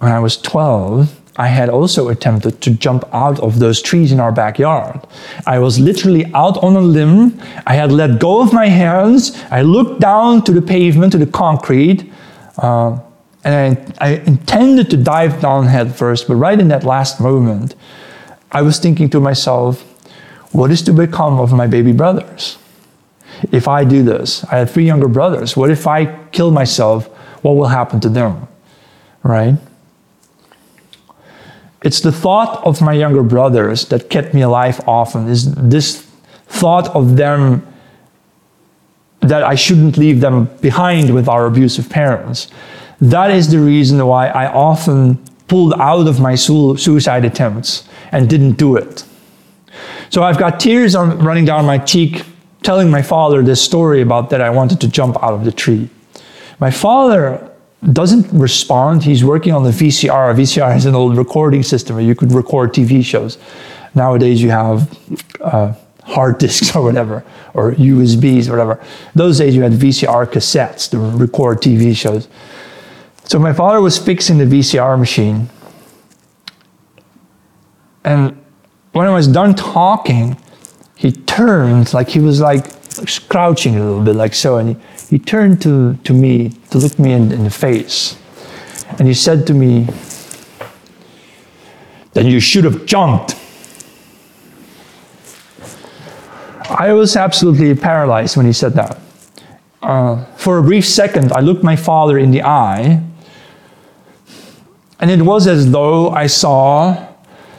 when 0.00 0.12
I 0.12 0.18
was 0.18 0.36
12, 0.36 1.18
I 1.36 1.46
had 1.46 1.68
also 1.68 2.08
attempted 2.08 2.60
to 2.62 2.70
jump 2.70 3.04
out 3.12 3.38
of 3.40 3.60
those 3.60 3.80
trees 3.80 4.10
in 4.10 4.18
our 4.18 4.32
backyard. 4.32 5.00
I 5.46 5.60
was 5.60 5.78
literally 5.78 6.26
out 6.34 6.56
on 6.64 6.74
a 6.74 6.80
limb. 6.80 7.40
I 7.64 7.74
had 7.74 7.92
let 7.92 8.18
go 8.18 8.42
of 8.42 8.52
my 8.52 8.66
hands. 8.66 9.40
I 9.50 9.62
looked 9.62 10.00
down 10.00 10.42
to 10.44 10.52
the 10.52 10.62
pavement, 10.62 11.12
to 11.12 11.18
the 11.18 11.26
concrete, 11.26 12.10
uh, 12.58 12.98
and 13.44 13.94
I, 14.00 14.08
I 14.08 14.14
intended 14.26 14.90
to 14.90 14.96
dive 14.96 15.40
down 15.40 15.66
head 15.66 15.94
first, 15.94 16.26
but 16.26 16.34
right 16.34 16.58
in 16.58 16.68
that 16.68 16.82
last 16.82 17.20
moment, 17.20 17.76
I 18.50 18.62
was 18.62 18.80
thinking 18.80 19.08
to 19.10 19.20
myself, 19.20 19.82
what 20.52 20.72
is 20.72 20.82
to 20.82 20.92
become 20.92 21.38
of 21.38 21.52
my 21.52 21.68
baby 21.68 21.92
brothers? 21.92 22.58
If 23.52 23.68
I 23.68 23.84
do 23.84 24.02
this, 24.02 24.42
I 24.44 24.58
had 24.58 24.70
three 24.70 24.86
younger 24.86 25.06
brothers. 25.06 25.56
What 25.56 25.70
if 25.70 25.86
I 25.86 26.06
kill 26.32 26.50
myself? 26.50 27.06
What 27.42 27.52
will 27.52 27.68
happen 27.68 28.00
to 28.00 28.08
them? 28.08 28.48
Right? 29.22 29.56
It's 31.82 32.00
the 32.00 32.12
thought 32.12 32.64
of 32.66 32.80
my 32.80 32.92
younger 32.92 33.22
brothers 33.22 33.86
that 33.86 34.10
kept 34.10 34.34
me 34.34 34.42
alive 34.42 34.80
often, 34.86 35.28
is 35.28 35.54
this 35.54 36.02
thought 36.46 36.88
of 36.88 37.16
them 37.16 37.66
that 39.20 39.42
I 39.42 39.54
shouldn't 39.54 39.96
leave 39.96 40.20
them 40.20 40.46
behind 40.60 41.14
with 41.14 41.28
our 41.28 41.46
abusive 41.46 41.88
parents. 41.88 42.48
That 43.00 43.30
is 43.30 43.50
the 43.50 43.60
reason 43.60 44.04
why 44.06 44.28
I 44.28 44.52
often 44.52 45.18
pulled 45.46 45.74
out 45.74 46.06
of 46.06 46.20
my 46.20 46.34
suicide 46.34 47.24
attempts 47.24 47.88
and 48.12 48.28
didn't 48.28 48.52
do 48.52 48.76
it. 48.76 49.04
So 50.10 50.22
I've 50.22 50.38
got 50.38 50.58
tears 50.58 50.94
on, 50.94 51.18
running 51.18 51.44
down 51.44 51.64
my 51.64 51.78
cheek 51.78 52.24
telling 52.62 52.90
my 52.90 53.02
father 53.02 53.42
this 53.42 53.62
story 53.62 54.02
about 54.02 54.30
that 54.30 54.40
I 54.40 54.50
wanted 54.50 54.80
to 54.80 54.88
jump 54.88 55.16
out 55.22 55.32
of 55.32 55.44
the 55.44 55.52
tree. 55.52 55.88
My 56.58 56.70
father 56.70 57.50
doesn't 57.92 58.26
respond. 58.32 59.04
He's 59.04 59.24
working 59.24 59.52
on 59.52 59.62
the 59.62 59.70
VCR. 59.70 60.34
VCR 60.34 60.76
is 60.76 60.86
an 60.86 60.94
old 60.94 61.16
recording 61.16 61.62
system 61.62 61.96
where 61.96 62.04
you 62.04 62.14
could 62.14 62.32
record 62.32 62.72
TV 62.72 63.04
shows. 63.04 63.38
Nowadays 63.94 64.42
you 64.42 64.50
have 64.50 64.98
uh, 65.40 65.74
hard 66.04 66.38
disks 66.38 66.74
or 66.76 66.82
whatever, 66.82 67.24
or 67.54 67.72
USBs 67.72 68.48
or 68.48 68.52
whatever. 68.52 68.84
Those 69.14 69.38
days 69.38 69.54
you 69.54 69.62
had 69.62 69.72
VCR 69.72 70.26
cassettes 70.26 70.90
to 70.90 70.98
record 70.98 71.58
TV 71.58 71.96
shows. 71.96 72.28
So 73.24 73.38
my 73.38 73.52
father 73.52 73.80
was 73.80 73.98
fixing 73.98 74.38
the 74.38 74.44
VCR 74.44 74.98
machine. 74.98 75.50
And 78.04 78.42
when 78.92 79.06
I 79.06 79.10
was 79.10 79.28
done 79.28 79.54
talking, 79.54 80.40
he 80.96 81.12
turned, 81.12 81.92
like 81.92 82.08
he 82.08 82.20
was 82.20 82.40
like 82.40 82.66
crouching 83.28 83.76
a 83.76 83.84
little 83.84 84.02
bit, 84.02 84.16
like 84.16 84.34
so, 84.34 84.56
and 84.56 84.76
he, 84.76 85.16
he 85.16 85.18
turned 85.18 85.60
to, 85.62 85.94
to 86.04 86.12
me 86.12 86.50
to 86.70 86.78
look 86.78 86.98
me 86.98 87.12
in, 87.12 87.32
in 87.32 87.44
the 87.44 87.50
face. 87.50 88.18
And 88.98 89.06
he 89.06 89.14
said 89.14 89.46
to 89.46 89.54
me, 89.54 89.86
then 92.14 92.26
you 92.26 92.40
should 92.40 92.64
have 92.64 92.86
jumped. 92.86 93.36
I 96.68 96.92
was 96.92 97.16
absolutely 97.16 97.74
paralyzed 97.74 98.36
when 98.36 98.46
he 98.46 98.52
said 98.52 98.74
that. 98.74 98.98
Uh, 99.80 100.24
for 100.36 100.58
a 100.58 100.62
brief 100.62 100.86
second, 100.86 101.32
I 101.32 101.40
looked 101.40 101.62
my 101.62 101.76
father 101.76 102.18
in 102.18 102.30
the 102.30 102.42
eye, 102.42 103.02
and 105.00 105.10
it 105.10 105.22
was 105.22 105.46
as 105.46 105.70
though 105.70 106.10
I 106.10 106.26
saw 106.26 107.06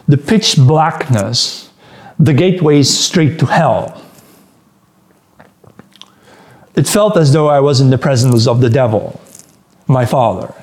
the 0.08 0.18
pitch 0.18 0.58
blackness, 0.58 1.72
the 2.20 2.34
gateways 2.34 2.90
straight 2.90 3.40
to 3.40 3.46
hell. 3.46 4.04
It 6.80 6.88
felt 6.88 7.18
as 7.18 7.34
though 7.34 7.50
I 7.50 7.60
was 7.60 7.82
in 7.82 7.90
the 7.90 7.98
presence 7.98 8.48
of 8.48 8.62
the 8.62 8.70
devil, 8.70 9.20
my 9.88 10.06
father, 10.06 10.54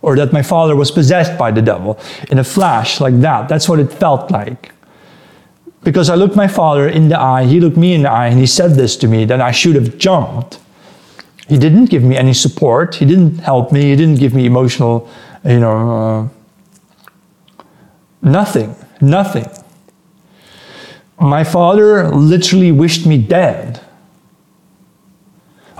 or 0.00 0.14
that 0.14 0.32
my 0.32 0.42
father 0.42 0.76
was 0.76 0.92
possessed 0.92 1.36
by 1.36 1.50
the 1.50 1.60
devil 1.60 1.98
in 2.30 2.38
a 2.38 2.44
flash 2.44 3.00
like 3.00 3.20
that. 3.22 3.48
That's 3.48 3.68
what 3.68 3.80
it 3.80 3.92
felt 3.92 4.30
like. 4.30 4.70
Because 5.82 6.08
I 6.08 6.14
looked 6.14 6.36
my 6.36 6.46
father 6.46 6.88
in 6.88 7.08
the 7.08 7.18
eye, 7.18 7.46
he 7.46 7.58
looked 7.58 7.76
me 7.76 7.94
in 7.94 8.02
the 8.02 8.10
eye, 8.12 8.28
and 8.28 8.38
he 8.38 8.46
said 8.46 8.76
this 8.76 8.96
to 8.98 9.08
me, 9.08 9.24
then 9.24 9.40
I 9.40 9.50
should 9.50 9.74
have 9.74 9.98
jumped. 9.98 10.60
He 11.48 11.58
didn't 11.58 11.86
give 11.86 12.04
me 12.04 12.16
any 12.16 12.32
support. 12.32 12.94
He 12.94 13.04
didn't 13.04 13.38
help 13.38 13.72
me. 13.72 13.80
He 13.90 13.96
didn't 13.96 14.20
give 14.20 14.32
me 14.32 14.46
emotional, 14.46 15.10
you 15.44 15.58
know, 15.58 16.30
uh, 17.58 17.64
nothing, 18.22 18.76
nothing. 19.00 19.50
My 21.18 21.42
father 21.42 22.08
literally 22.08 22.70
wished 22.70 23.04
me 23.04 23.18
dead. 23.18 23.80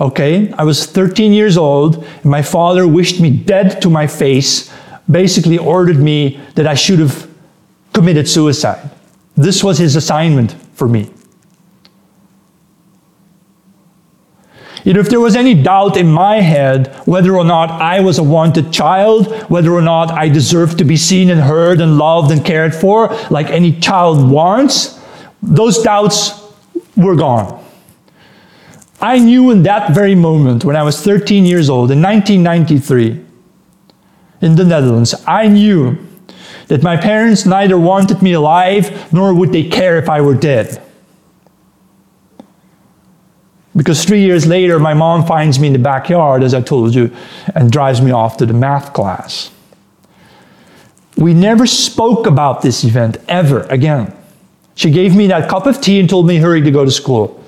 Okay, 0.01 0.51
I 0.53 0.63
was 0.63 0.87
13 0.87 1.31
years 1.31 1.57
old, 1.57 2.03
and 2.03 2.25
my 2.25 2.41
father 2.41 2.87
wished 2.87 3.21
me 3.21 3.29
dead 3.29 3.83
to 3.83 3.89
my 3.89 4.07
face, 4.07 4.73
basically 5.09 5.59
ordered 5.59 5.99
me 5.99 6.39
that 6.55 6.65
I 6.65 6.73
should 6.73 6.97
have 6.97 7.29
committed 7.93 8.27
suicide. 8.27 8.89
This 9.35 9.63
was 9.63 9.77
his 9.77 9.95
assignment 9.95 10.55
for 10.73 10.87
me. 10.87 11.11
You 14.83 14.93
know, 14.93 15.01
if 15.01 15.09
there 15.09 15.19
was 15.19 15.35
any 15.35 15.53
doubt 15.53 15.95
in 15.97 16.11
my 16.11 16.37
head 16.41 16.95
whether 17.05 17.35
or 17.35 17.45
not 17.45 17.69
I 17.69 17.99
was 17.99 18.17
a 18.17 18.23
wanted 18.23 18.73
child, 18.73 19.31
whether 19.51 19.71
or 19.71 19.83
not 19.83 20.09
I 20.09 20.29
deserved 20.29 20.79
to 20.79 20.83
be 20.83 20.97
seen 20.97 21.29
and 21.29 21.39
heard 21.39 21.79
and 21.79 21.99
loved 21.99 22.31
and 22.31 22.43
cared 22.43 22.73
for, 22.73 23.15
like 23.29 23.51
any 23.51 23.79
child 23.79 24.27
wants, 24.31 24.99
those 25.43 25.83
doubts 25.83 26.41
were 26.97 27.15
gone. 27.15 27.60
I 29.01 29.17
knew 29.17 29.49
in 29.49 29.63
that 29.63 29.93
very 29.95 30.13
moment, 30.13 30.63
when 30.63 30.75
I 30.75 30.83
was 30.83 31.01
13 31.01 31.45
years 31.45 31.69
old, 31.69 31.89
in 31.89 32.01
1993, 32.01 33.25
in 34.41 34.55
the 34.55 34.63
Netherlands, 34.63 35.15
I 35.25 35.47
knew 35.47 35.97
that 36.67 36.83
my 36.83 36.97
parents 36.97 37.45
neither 37.45 37.77
wanted 37.77 38.21
me 38.21 38.33
alive 38.33 39.11
nor 39.11 39.33
would 39.33 39.51
they 39.51 39.67
care 39.67 39.97
if 39.97 40.07
I 40.07 40.21
were 40.21 40.35
dead. 40.35 40.81
Because 43.75 44.03
three 44.03 44.21
years 44.21 44.45
later, 44.45 44.79
my 44.79 44.93
mom 44.93 45.25
finds 45.25 45.59
me 45.59 45.67
in 45.67 45.73
the 45.73 45.79
backyard, 45.79 46.43
as 46.43 46.53
I 46.53 46.61
told 46.61 46.93
you, 46.93 47.11
and 47.55 47.71
drives 47.71 48.01
me 48.01 48.11
off 48.11 48.37
to 48.37 48.45
the 48.45 48.53
math 48.53 48.93
class. 48.93 49.49
We 51.17 51.33
never 51.33 51.65
spoke 51.65 52.27
about 52.27 52.61
this 52.61 52.83
event 52.83 53.17
ever 53.27 53.61
again. 53.63 54.13
She 54.75 54.91
gave 54.91 55.15
me 55.15 55.27
that 55.27 55.49
cup 55.49 55.65
of 55.65 55.81
tea 55.81 55.99
and 55.99 56.09
told 56.09 56.27
me, 56.27 56.37
hurry 56.37 56.61
to 56.61 56.71
go 56.71 56.85
to 56.85 56.91
school. 56.91 57.40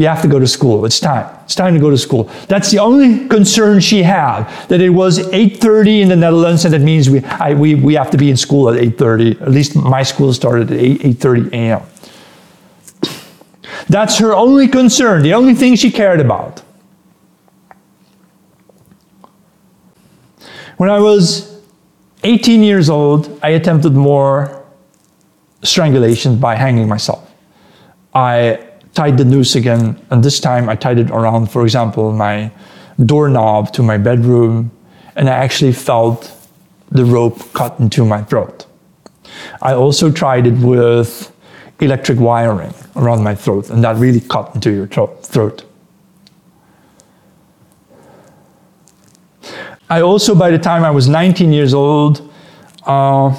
You 0.00 0.06
have 0.06 0.22
to 0.22 0.28
go 0.28 0.38
to 0.38 0.46
school. 0.46 0.86
It's 0.86 0.98
time. 0.98 1.28
It's 1.44 1.54
time 1.54 1.74
to 1.74 1.78
go 1.78 1.90
to 1.90 1.98
school. 1.98 2.24
That's 2.48 2.70
the 2.70 2.78
only 2.78 3.28
concern 3.28 3.80
she 3.80 4.02
had, 4.02 4.44
that 4.68 4.80
it 4.80 4.88
was 4.88 5.18
8.30 5.18 6.00
in 6.00 6.08
the 6.08 6.16
Netherlands, 6.16 6.64
and 6.64 6.72
that 6.72 6.80
means 6.80 7.10
we, 7.10 7.22
I, 7.24 7.52
we, 7.52 7.74
we 7.74 7.92
have 7.96 8.10
to 8.12 8.16
be 8.16 8.30
in 8.30 8.38
school 8.38 8.70
at 8.70 8.80
8.30. 8.80 9.42
At 9.42 9.50
least 9.50 9.76
my 9.76 10.02
school 10.02 10.32
started 10.32 10.70
at 10.70 10.78
8, 10.78 11.00
8.30 11.02 11.52
a.m. 11.52 11.82
That's 13.90 14.16
her 14.20 14.34
only 14.34 14.68
concern, 14.68 15.22
the 15.22 15.34
only 15.34 15.54
thing 15.54 15.74
she 15.74 15.90
cared 15.90 16.20
about. 16.20 16.62
When 20.78 20.88
I 20.88 20.98
was 20.98 21.60
18 22.24 22.62
years 22.62 22.88
old, 22.88 23.38
I 23.42 23.50
attempted 23.50 23.92
more 23.92 24.64
strangulation 25.62 26.38
by 26.38 26.54
hanging 26.54 26.88
myself. 26.88 27.30
I 28.14 28.69
tied 28.94 29.18
the 29.18 29.24
noose 29.24 29.54
again, 29.54 30.00
and 30.10 30.22
this 30.22 30.40
time 30.40 30.68
I 30.68 30.76
tied 30.76 30.98
it 30.98 31.10
around, 31.10 31.50
for 31.50 31.62
example, 31.62 32.12
my 32.12 32.50
doorknob 33.04 33.72
to 33.74 33.82
my 33.82 33.98
bedroom, 33.98 34.70
and 35.16 35.28
I 35.28 35.34
actually 35.34 35.72
felt 35.72 36.32
the 36.90 37.04
rope 37.04 37.52
cut 37.52 37.78
into 37.78 38.04
my 38.04 38.22
throat. 38.22 38.66
I 39.62 39.74
also 39.74 40.10
tried 40.10 40.46
it 40.46 40.54
with 40.58 41.32
electric 41.80 42.18
wiring 42.18 42.74
around 42.96 43.22
my 43.22 43.34
throat, 43.34 43.70
and 43.70 43.82
that 43.84 43.96
really 43.96 44.20
cut 44.20 44.54
into 44.54 44.70
your 44.70 44.86
throat. 44.86 45.64
I 49.88 50.02
also, 50.02 50.34
by 50.34 50.50
the 50.50 50.58
time 50.58 50.84
I 50.84 50.90
was 50.90 51.08
19 51.08 51.52
years 51.52 51.74
old, 51.74 52.30
uh, 52.84 53.36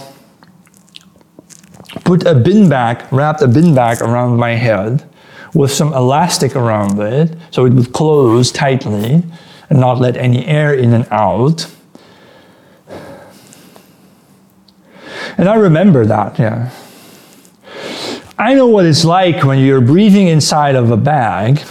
put 2.03 2.25
a 2.25 2.35
bin 2.35 2.67
bag, 2.67 3.05
wrapped 3.11 3.41
a 3.41 3.47
bin 3.47 3.73
bag 3.73 4.01
around 4.01 4.37
my 4.37 4.55
head, 4.55 5.07
with 5.53 5.71
some 5.71 5.93
elastic 5.93 6.55
around 6.55 6.99
it 6.99 7.35
so 7.51 7.65
it 7.65 7.73
would 7.73 7.91
close 7.93 8.51
tightly 8.51 9.23
and 9.69 9.79
not 9.79 9.99
let 9.99 10.17
any 10.17 10.45
air 10.45 10.73
in 10.73 10.93
and 10.93 11.07
out. 11.11 11.69
And 15.37 15.47
I 15.47 15.55
remember 15.55 16.05
that, 16.05 16.37
yeah. 16.39 16.71
I 18.37 18.53
know 18.53 18.67
what 18.67 18.85
it's 18.85 19.05
like 19.05 19.43
when 19.43 19.59
you're 19.59 19.81
breathing 19.81 20.27
inside 20.27 20.75
of 20.75 20.91
a 20.91 20.97
bag 20.97 21.61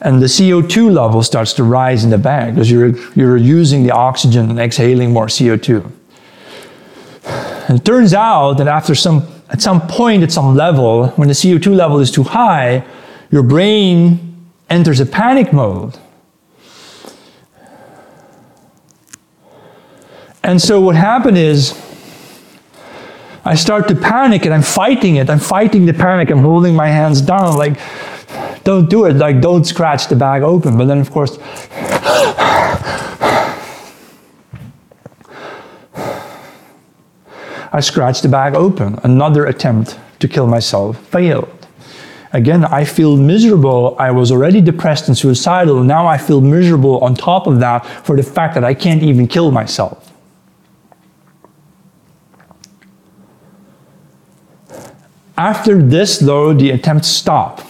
and 0.00 0.22
the 0.22 0.26
CO2 0.26 0.92
level 0.92 1.22
starts 1.22 1.52
to 1.54 1.64
rise 1.64 2.04
in 2.04 2.10
the 2.10 2.18
bag 2.18 2.54
because 2.54 2.70
you're, 2.70 2.96
you're 3.14 3.36
using 3.36 3.82
the 3.82 3.90
oxygen 3.90 4.50
and 4.50 4.58
exhaling 4.58 5.12
more 5.12 5.26
CO2. 5.26 5.90
And 7.68 7.78
it 7.78 7.84
turns 7.84 8.14
out 8.14 8.54
that 8.54 8.68
after 8.68 8.94
some 8.94 9.26
at 9.50 9.62
some 9.62 9.86
point, 9.88 10.22
at 10.22 10.30
some 10.30 10.54
level, 10.54 11.08
when 11.10 11.28
the 11.28 11.34
CO2 11.34 11.74
level 11.74 12.00
is 12.00 12.10
too 12.10 12.22
high, 12.22 12.84
your 13.30 13.42
brain 13.42 14.36
enters 14.68 15.00
a 15.00 15.06
panic 15.06 15.52
mode. 15.52 15.98
And 20.42 20.60
so 20.60 20.80
what 20.80 20.96
happened 20.96 21.38
is, 21.38 21.74
I 23.44 23.54
start 23.54 23.88
to 23.88 23.94
panic 23.94 24.44
and 24.44 24.52
I'm 24.52 24.62
fighting 24.62 25.16
it. 25.16 25.30
I'm 25.30 25.38
fighting 25.38 25.86
the 25.86 25.94
panic. 25.94 26.30
I'm 26.30 26.38
holding 26.40 26.74
my 26.74 26.88
hands 26.88 27.20
down, 27.22 27.56
like, 27.56 27.78
don't 28.64 28.90
do 28.90 29.06
it. 29.06 29.14
Like, 29.16 29.40
don't 29.40 29.64
scratch 29.64 30.08
the 30.08 30.16
bag 30.16 30.42
open. 30.42 30.76
But 30.76 30.86
then, 30.86 30.98
of 30.98 31.10
course, 31.10 31.38
I 37.78 37.80
scratched 37.80 38.24
the 38.24 38.28
bag 38.28 38.56
open. 38.56 38.98
Another 39.04 39.46
attempt 39.46 40.00
to 40.18 40.26
kill 40.26 40.48
myself 40.48 40.98
failed. 41.10 41.68
Again, 42.32 42.64
I 42.64 42.84
feel 42.84 43.16
miserable. 43.16 43.94
I 44.00 44.10
was 44.10 44.32
already 44.32 44.60
depressed 44.60 45.06
and 45.06 45.16
suicidal. 45.16 45.84
Now 45.84 46.04
I 46.04 46.18
feel 46.18 46.40
miserable 46.40 46.98
on 47.04 47.14
top 47.14 47.46
of 47.46 47.60
that 47.60 47.86
for 48.04 48.16
the 48.16 48.24
fact 48.24 48.54
that 48.54 48.64
I 48.64 48.74
can't 48.74 49.04
even 49.04 49.28
kill 49.28 49.52
myself. 49.52 50.12
After 55.36 55.80
this, 55.80 56.18
though, 56.18 56.52
the 56.52 56.70
attempts 56.70 57.06
stop. 57.06 57.62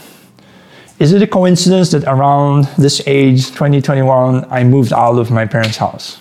Is 0.99 1.12
it 1.12 1.21
a 1.21 1.27
coincidence 1.27 1.90
that 1.90 2.05
around 2.05 2.64
this 2.79 3.03
age, 3.07 3.49
2021, 3.49 4.47
I 4.51 4.64
moved 4.64 4.94
out 4.94 5.18
of 5.18 5.31
my 5.31 5.44
parents' 5.44 5.77
house? 5.77 6.18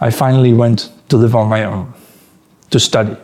I 0.00 0.10
finally 0.10 0.52
went 0.52 0.90
to 1.10 1.16
live 1.16 1.36
on 1.36 1.48
my 1.48 1.62
own 1.62 1.94
to 2.74 2.80
study. 2.80 3.16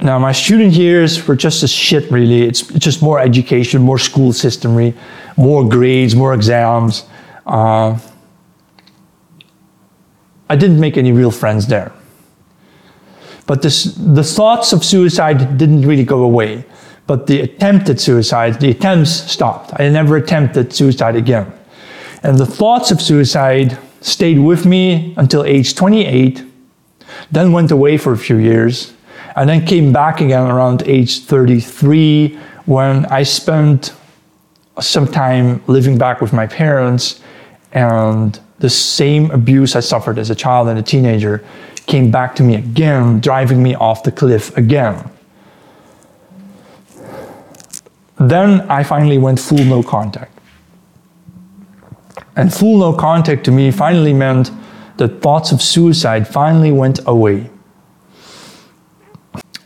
Now, 0.00 0.18
my 0.18 0.32
student 0.32 0.72
years 0.72 1.28
were 1.28 1.36
just 1.36 1.62
as 1.62 1.70
shit, 1.70 2.10
really. 2.10 2.42
It's 2.42 2.62
just 2.62 3.02
more 3.02 3.20
education, 3.20 3.82
more 3.82 3.98
school 3.98 4.32
system, 4.32 4.94
more 5.36 5.68
grades, 5.68 6.16
more 6.16 6.32
exams. 6.32 7.04
Uh, 7.46 7.98
I 10.48 10.56
didn't 10.56 10.80
make 10.80 10.96
any 10.96 11.12
real 11.12 11.30
friends 11.30 11.66
there. 11.66 11.92
But 13.46 13.60
this, 13.60 13.84
the 13.84 14.24
thoughts 14.24 14.72
of 14.72 14.82
suicide 14.82 15.58
didn't 15.58 15.82
really 15.82 16.04
go 16.04 16.22
away. 16.22 16.64
But 17.06 17.26
the 17.26 17.42
attempted 17.42 18.00
suicide, 18.00 18.60
the 18.60 18.70
attempts 18.70 19.10
stopped. 19.10 19.72
I 19.78 19.90
never 19.90 20.16
attempted 20.16 20.72
suicide 20.72 21.16
again. 21.16 21.52
And 22.22 22.38
the 22.38 22.46
thoughts 22.46 22.90
of 22.90 23.02
suicide 23.02 23.76
stayed 24.00 24.38
with 24.38 24.64
me 24.64 25.12
until 25.18 25.44
age 25.44 25.74
28 25.74 26.53
then 27.30 27.52
went 27.52 27.70
away 27.70 27.96
for 27.96 28.12
a 28.12 28.18
few 28.18 28.36
years, 28.36 28.92
and 29.36 29.48
then 29.48 29.66
came 29.66 29.92
back 29.92 30.20
again 30.20 30.50
around 30.50 30.82
age 30.86 31.20
33 31.20 32.38
when 32.66 33.06
I 33.06 33.22
spent 33.22 33.94
some 34.80 35.06
time 35.06 35.62
living 35.66 35.98
back 35.98 36.20
with 36.20 36.32
my 36.32 36.46
parents 36.46 37.20
and 37.72 38.38
the 38.58 38.70
same 38.70 39.30
abuse 39.30 39.76
I 39.76 39.80
suffered 39.80 40.18
as 40.18 40.30
a 40.30 40.34
child 40.34 40.68
and 40.68 40.78
a 40.78 40.82
teenager 40.82 41.44
came 41.86 42.10
back 42.10 42.34
to 42.36 42.42
me 42.42 42.54
again, 42.54 43.20
driving 43.20 43.62
me 43.62 43.74
off 43.74 44.02
the 44.04 44.12
cliff 44.12 44.56
again. 44.56 45.10
Then 48.18 48.62
I 48.70 48.82
finally 48.84 49.18
went 49.18 49.40
full 49.40 49.64
no 49.64 49.82
contact. 49.82 50.30
And 52.36 52.52
full 52.52 52.78
no 52.78 52.92
contact 52.92 53.44
to 53.44 53.50
me 53.50 53.70
finally 53.70 54.12
meant 54.12 54.50
that 54.96 55.20
thoughts 55.20 55.52
of 55.52 55.60
suicide 55.60 56.28
finally 56.28 56.72
went 56.72 57.00
away. 57.06 57.50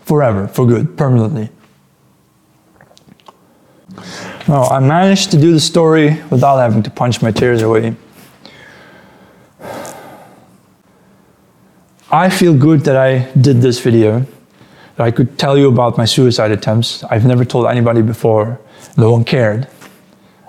Forever, 0.02 0.48
for 0.48 0.66
good, 0.66 0.96
permanently. 0.96 1.50
Now, 4.48 4.64
I 4.64 4.80
managed 4.80 5.30
to 5.32 5.36
do 5.38 5.52
the 5.52 5.60
story 5.60 6.22
without 6.30 6.56
having 6.58 6.82
to 6.82 6.90
punch 6.90 7.20
my 7.20 7.30
tears 7.30 7.60
away. 7.60 7.94
I 12.10 12.30
feel 12.30 12.54
good 12.54 12.80
that 12.84 12.96
I 12.96 13.30
did 13.32 13.60
this 13.60 13.78
video, 13.78 14.20
that 14.96 15.04
I 15.06 15.10
could 15.10 15.38
tell 15.38 15.58
you 15.58 15.68
about 15.68 15.98
my 15.98 16.06
suicide 16.06 16.50
attempts. 16.50 17.04
I've 17.04 17.26
never 17.26 17.44
told 17.44 17.66
anybody 17.66 18.00
before. 18.00 18.58
No 18.96 19.12
one 19.12 19.24
cared. 19.24 19.68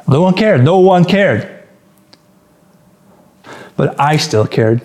No 0.07 0.21
one 0.21 0.33
cared. 0.33 0.63
No 0.63 0.79
one 0.79 1.03
cared. 1.03 1.59
But 3.79 3.97
I 3.97 4.17
still 4.17 4.45
cared. 4.45 4.81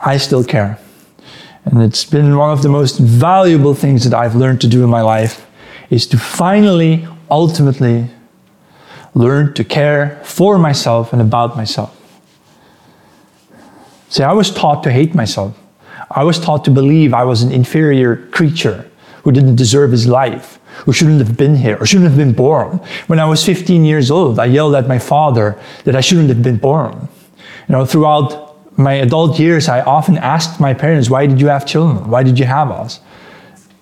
I 0.00 0.16
still 0.16 0.44
care. 0.44 0.78
And 1.66 1.82
it's 1.82 2.06
been 2.06 2.38
one 2.38 2.52
of 2.52 2.62
the 2.62 2.70
most 2.70 2.98
valuable 2.98 3.74
things 3.74 4.02
that 4.04 4.14
I've 4.14 4.34
learned 4.34 4.62
to 4.62 4.66
do 4.66 4.82
in 4.82 4.88
my 4.88 5.02
life 5.02 5.46
is 5.90 6.06
to 6.06 6.16
finally, 6.16 7.06
ultimately, 7.30 8.08
learn 9.12 9.52
to 9.52 9.62
care 9.62 10.18
for 10.24 10.56
myself 10.56 11.12
and 11.12 11.20
about 11.20 11.54
myself. 11.54 11.92
See, 14.08 14.22
I 14.22 14.32
was 14.32 14.50
taught 14.50 14.84
to 14.84 14.90
hate 14.90 15.14
myself. 15.14 15.54
I 16.10 16.24
was 16.24 16.40
taught 16.40 16.64
to 16.64 16.70
believe 16.70 17.12
I 17.12 17.24
was 17.24 17.42
an 17.42 17.52
inferior 17.52 18.16
creature 18.28 18.90
who 19.22 19.32
didn't 19.32 19.56
deserve 19.56 19.90
his 19.92 20.08
life, 20.08 20.55
who 20.84 20.92
shouldn't 20.92 21.18
have 21.18 21.36
been 21.36 21.56
here, 21.56 21.76
or 21.80 21.86
shouldn't 21.86 22.08
have 22.08 22.18
been 22.18 22.32
born. 22.32 22.80
When 23.06 23.18
I 23.18 23.24
was 23.24 23.44
15 23.44 23.84
years 23.84 24.10
old, 24.10 24.38
I 24.38 24.46
yelled 24.46 24.74
at 24.74 24.86
my 24.86 24.98
father 24.98 25.58
that 25.84 25.96
I 25.96 26.00
shouldn't 26.00 26.28
have 26.28 26.42
been 26.42 26.58
born. 26.58 27.08
You 27.68 27.72
know, 27.72 27.86
throughout 27.86 28.46
my 28.78 28.92
adult 28.94 29.38
years, 29.38 29.68
I 29.68 29.80
often 29.80 30.18
asked 30.18 30.60
my 30.60 30.74
parents, 30.74 31.08
why 31.08 31.26
did 31.26 31.40
you 31.40 31.48
have 31.48 31.66
children? 31.66 32.08
Why 32.10 32.22
did 32.22 32.38
you 32.38 32.44
have 32.44 32.70
us? 32.70 33.00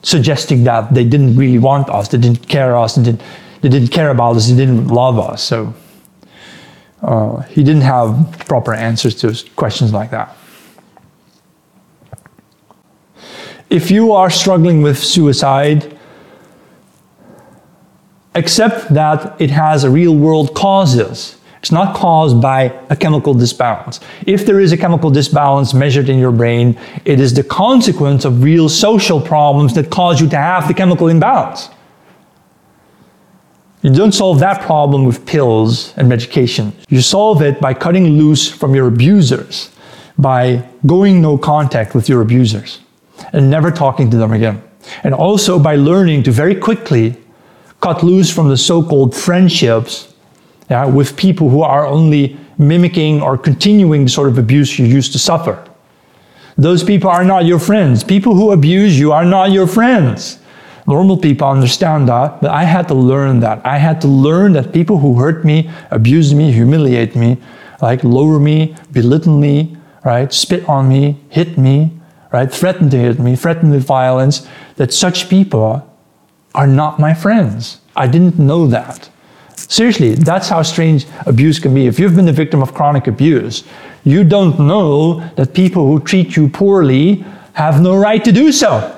Suggesting 0.02 0.64
that 0.64 0.94
they 0.94 1.04
didn't 1.04 1.36
really 1.36 1.58
want 1.58 1.88
us, 1.88 2.08
they 2.08 2.18
didn't 2.18 2.48
care 2.48 2.76
us, 2.76 2.94
they 2.94 3.02
didn't, 3.02 3.22
they 3.60 3.68
didn't 3.68 3.88
care 3.88 4.10
about 4.10 4.36
us, 4.36 4.48
they 4.48 4.56
didn't 4.56 4.88
love 4.88 5.18
us. 5.18 5.42
So 5.42 5.74
uh, 7.02 7.40
he 7.42 7.62
didn't 7.62 7.82
have 7.82 8.44
proper 8.46 8.72
answers 8.72 9.14
to 9.16 9.34
questions 9.56 9.92
like 9.92 10.10
that. 10.10 10.36
If 13.70 13.90
you 13.90 14.12
are 14.12 14.30
struggling 14.30 14.82
with 14.82 14.98
suicide, 14.98 15.93
accept 18.34 18.92
that 18.92 19.40
it 19.40 19.50
has 19.50 19.86
real 19.86 20.14
world 20.14 20.54
causes. 20.54 21.36
It's 21.60 21.72
not 21.72 21.96
caused 21.96 22.42
by 22.42 22.78
a 22.90 22.96
chemical 22.96 23.32
disbalance. 23.32 23.98
If 24.26 24.44
there 24.44 24.60
is 24.60 24.72
a 24.72 24.76
chemical 24.76 25.10
disbalance 25.10 25.72
measured 25.72 26.10
in 26.10 26.18
your 26.18 26.32
brain, 26.32 26.78
it 27.06 27.20
is 27.20 27.32
the 27.32 27.42
consequence 27.42 28.26
of 28.26 28.42
real 28.42 28.68
social 28.68 29.18
problems 29.18 29.74
that 29.74 29.90
cause 29.90 30.20
you 30.20 30.28
to 30.28 30.36
have 30.36 30.68
the 30.68 30.74
chemical 30.74 31.08
imbalance. 31.08 31.70
You 33.80 33.94
don't 33.94 34.12
solve 34.12 34.40
that 34.40 34.62
problem 34.62 35.04
with 35.04 35.24
pills 35.24 35.94
and 35.96 36.08
medication. 36.08 36.72
You 36.88 37.00
solve 37.00 37.40
it 37.40 37.60
by 37.60 37.72
cutting 37.74 38.18
loose 38.18 38.50
from 38.50 38.74
your 38.74 38.88
abusers, 38.88 39.70
by 40.18 40.68
going 40.86 41.22
no 41.22 41.38
contact 41.38 41.94
with 41.94 42.08
your 42.08 42.20
abusers, 42.20 42.80
and 43.32 43.50
never 43.50 43.70
talking 43.70 44.10
to 44.10 44.16
them 44.16 44.32
again. 44.32 44.62
And 45.02 45.14
also 45.14 45.58
by 45.58 45.76
learning 45.76 46.24
to 46.24 46.30
very 46.30 46.54
quickly 46.54 47.16
cut 47.84 48.02
loose 48.02 48.30
from 48.32 48.48
the 48.48 48.56
so 48.56 48.82
called 48.82 49.14
friendships 49.14 50.14
yeah, 50.70 50.86
with 50.86 51.18
people 51.18 51.50
who 51.50 51.60
are 51.60 51.84
only 51.86 52.34
mimicking 52.56 53.20
or 53.20 53.36
continuing 53.36 54.04
the 54.04 54.10
sort 54.10 54.28
of 54.28 54.38
abuse 54.38 54.78
you 54.78 54.86
used 54.86 55.12
to 55.12 55.18
suffer. 55.18 55.62
Those 56.56 56.82
people 56.82 57.10
are 57.10 57.24
not 57.24 57.44
your 57.44 57.58
friends. 57.58 58.02
People 58.02 58.34
who 58.34 58.52
abuse 58.52 58.98
you 58.98 59.12
are 59.12 59.26
not 59.26 59.50
your 59.50 59.66
friends. 59.66 60.38
Normal 60.86 61.18
people 61.18 61.46
understand 61.46 62.08
that, 62.08 62.40
but 62.40 62.50
I 62.50 62.64
had 62.64 62.88
to 62.88 62.94
learn 62.94 63.40
that. 63.40 63.60
I 63.66 63.76
had 63.76 64.00
to 64.00 64.08
learn 64.08 64.54
that 64.54 64.72
people 64.72 64.98
who 64.98 65.18
hurt 65.18 65.44
me, 65.44 65.70
abuse 65.90 66.32
me, 66.32 66.52
humiliate 66.52 67.14
me, 67.14 67.36
like 67.82 68.02
lower 68.02 68.38
me, 68.38 68.74
belittle 68.92 69.38
me, 69.38 69.76
right, 70.04 70.32
spit 70.32 70.66
on 70.68 70.88
me, 70.88 71.20
hit 71.28 71.58
me, 71.58 71.90
right, 72.32 72.50
threaten 72.50 72.88
to 72.90 72.96
hit 72.96 73.18
me, 73.18 73.36
threaten 73.36 73.70
with 73.70 73.84
violence, 73.84 74.46
that 74.76 74.92
such 74.92 75.28
people 75.28 75.86
are 76.54 76.66
not 76.66 76.98
my 76.98 77.14
friends. 77.14 77.80
I 77.96 78.06
didn't 78.06 78.38
know 78.38 78.66
that. 78.68 79.08
Seriously, 79.56 80.14
that's 80.14 80.48
how 80.48 80.62
strange 80.62 81.06
abuse 81.26 81.58
can 81.58 81.74
be. 81.74 81.86
If 81.86 81.98
you've 81.98 82.14
been 82.14 82.26
the 82.26 82.32
victim 82.32 82.62
of 82.62 82.74
chronic 82.74 83.06
abuse, 83.06 83.64
you 84.04 84.24
don't 84.24 84.58
know 84.58 85.20
that 85.36 85.54
people 85.54 85.86
who 85.86 86.00
treat 86.00 86.36
you 86.36 86.48
poorly 86.48 87.24
have 87.54 87.80
no 87.80 87.96
right 87.96 88.22
to 88.24 88.32
do 88.32 88.52
so. 88.52 88.90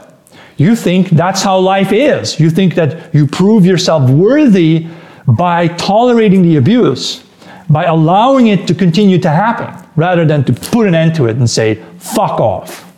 You 0.56 0.74
think 0.74 1.10
that's 1.10 1.42
how 1.42 1.58
life 1.58 1.92
is. 1.92 2.40
You 2.40 2.50
think 2.50 2.74
that 2.74 3.14
you 3.14 3.26
prove 3.26 3.66
yourself 3.66 4.10
worthy 4.10 4.86
by 5.26 5.68
tolerating 5.68 6.42
the 6.42 6.56
abuse, 6.56 7.22
by 7.68 7.84
allowing 7.84 8.46
it 8.46 8.66
to 8.68 8.74
continue 8.74 9.18
to 9.18 9.28
happen, 9.28 9.88
rather 9.96 10.24
than 10.24 10.44
to 10.44 10.52
put 10.52 10.86
an 10.86 10.94
end 10.94 11.14
to 11.16 11.26
it 11.26 11.36
and 11.36 11.48
say, 11.48 11.74
fuck 11.98 12.40
off. 12.40 12.90